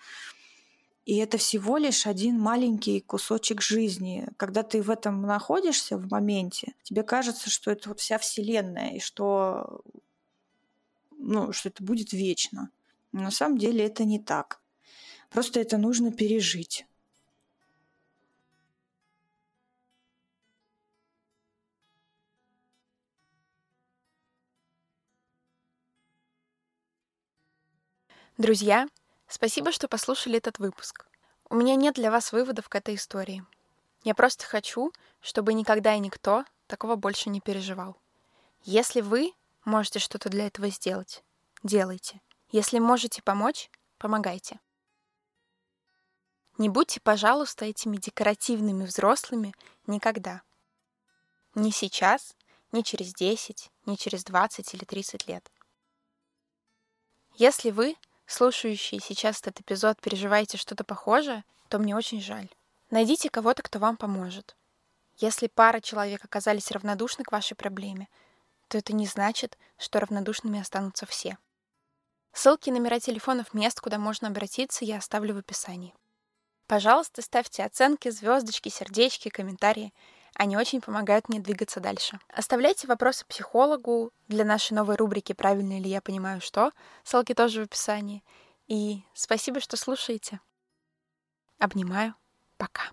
И 1.05 1.17
это 1.17 1.39
всего 1.39 1.77
лишь 1.77 2.05
один 2.05 2.39
маленький 2.39 3.01
кусочек 3.01 3.61
жизни. 3.61 4.27
Когда 4.37 4.61
ты 4.61 4.83
в 4.83 4.91
этом 4.91 5.23
находишься 5.23 5.97
в 5.97 6.07
моменте, 6.11 6.75
тебе 6.83 7.01
кажется, 7.01 7.49
что 7.49 7.71
это 7.71 7.89
вот 7.89 7.99
вся 7.99 8.19
Вселенная, 8.19 8.91
и 8.91 8.99
что, 8.99 9.81
ну, 11.17 11.51
что 11.51 11.69
это 11.69 11.83
будет 11.83 12.13
вечно. 12.13 12.69
Но 13.11 13.21
на 13.23 13.31
самом 13.31 13.57
деле 13.57 13.83
это 13.83 14.05
не 14.05 14.19
так. 14.19 14.61
Просто 15.31 15.59
это 15.59 15.77
нужно 15.79 16.11
пережить. 16.11 16.85
Друзья, 28.37 28.87
спасибо, 29.27 29.71
что 29.71 29.87
послушали 29.87 30.37
этот 30.37 30.57
выпуск. 30.57 31.05
У 31.49 31.55
меня 31.55 31.75
нет 31.75 31.95
для 31.95 32.09
вас 32.09 32.31
выводов 32.31 32.69
к 32.69 32.75
этой 32.75 32.95
истории. 32.95 33.45
Я 34.03 34.15
просто 34.15 34.45
хочу, 34.45 34.93
чтобы 35.19 35.53
никогда 35.53 35.93
и 35.95 35.99
никто 35.99 36.45
такого 36.67 36.95
больше 36.95 37.29
не 37.29 37.41
переживал. 37.41 37.97
Если 38.63 39.01
вы 39.01 39.33
можете 39.65 39.99
что-то 39.99 40.29
для 40.29 40.47
этого 40.47 40.69
сделать, 40.69 41.23
делайте. 41.61 42.21
Если 42.51 42.79
можете 42.79 43.21
помочь, 43.21 43.69
помогайте. 43.97 44.59
Не 46.57 46.69
будьте, 46.69 47.01
пожалуйста, 47.01 47.65
этими 47.65 47.97
декоративными 47.97 48.85
взрослыми 48.85 49.53
никогда. 49.87 50.41
Ни 51.53 51.69
сейчас, 51.69 52.35
ни 52.71 52.81
через 52.81 53.13
10, 53.13 53.69
ни 53.85 53.95
через 53.95 54.23
20 54.23 54.73
или 54.73 54.85
30 54.85 55.27
лет. 55.27 55.51
Если 57.35 57.71
вы 57.71 57.97
слушающие 58.31 58.99
сейчас 59.01 59.41
этот 59.41 59.61
эпизод, 59.61 59.99
переживаете 60.01 60.57
что-то 60.57 60.83
похожее, 60.83 61.43
то 61.69 61.79
мне 61.79 61.95
очень 61.95 62.21
жаль. 62.21 62.49
Найдите 62.89 63.29
кого-то, 63.29 63.63
кто 63.63 63.79
вам 63.79 63.97
поможет. 63.97 64.55
Если 65.17 65.47
пара 65.47 65.79
человек 65.79 66.25
оказались 66.25 66.71
равнодушны 66.71 67.23
к 67.23 67.31
вашей 67.31 67.55
проблеме, 67.55 68.07
то 68.67 68.77
это 68.77 68.93
не 68.93 69.05
значит, 69.05 69.57
что 69.77 69.99
равнодушными 69.99 70.59
останутся 70.59 71.05
все. 71.05 71.37
Ссылки 72.33 72.69
на 72.69 72.77
номера 72.77 72.99
телефонов 72.99 73.53
мест, 73.53 73.79
куда 73.81 73.97
можно 73.97 74.29
обратиться, 74.29 74.85
я 74.85 74.97
оставлю 74.97 75.35
в 75.35 75.39
описании. 75.39 75.93
Пожалуйста, 76.67 77.21
ставьте 77.21 77.63
оценки, 77.65 78.09
звездочки, 78.09 78.69
сердечки, 78.69 79.27
комментарии. 79.27 79.93
Они 80.35 80.57
очень 80.57 80.81
помогают 80.81 81.29
мне 81.29 81.39
двигаться 81.39 81.79
дальше. 81.79 82.19
Оставляйте 82.29 82.87
вопросы 82.87 83.25
психологу 83.25 84.11
для 84.27 84.45
нашей 84.45 84.73
новой 84.73 84.95
рубрики 84.95 85.33
«Правильно 85.33 85.79
ли 85.79 85.89
я 85.89 86.01
понимаю 86.01 86.41
что?». 86.41 86.71
Ссылки 87.03 87.33
тоже 87.33 87.61
в 87.61 87.65
описании. 87.65 88.23
И 88.67 89.03
спасибо, 89.13 89.59
что 89.59 89.77
слушаете. 89.77 90.39
Обнимаю. 91.59 92.15
Пока. 92.57 92.83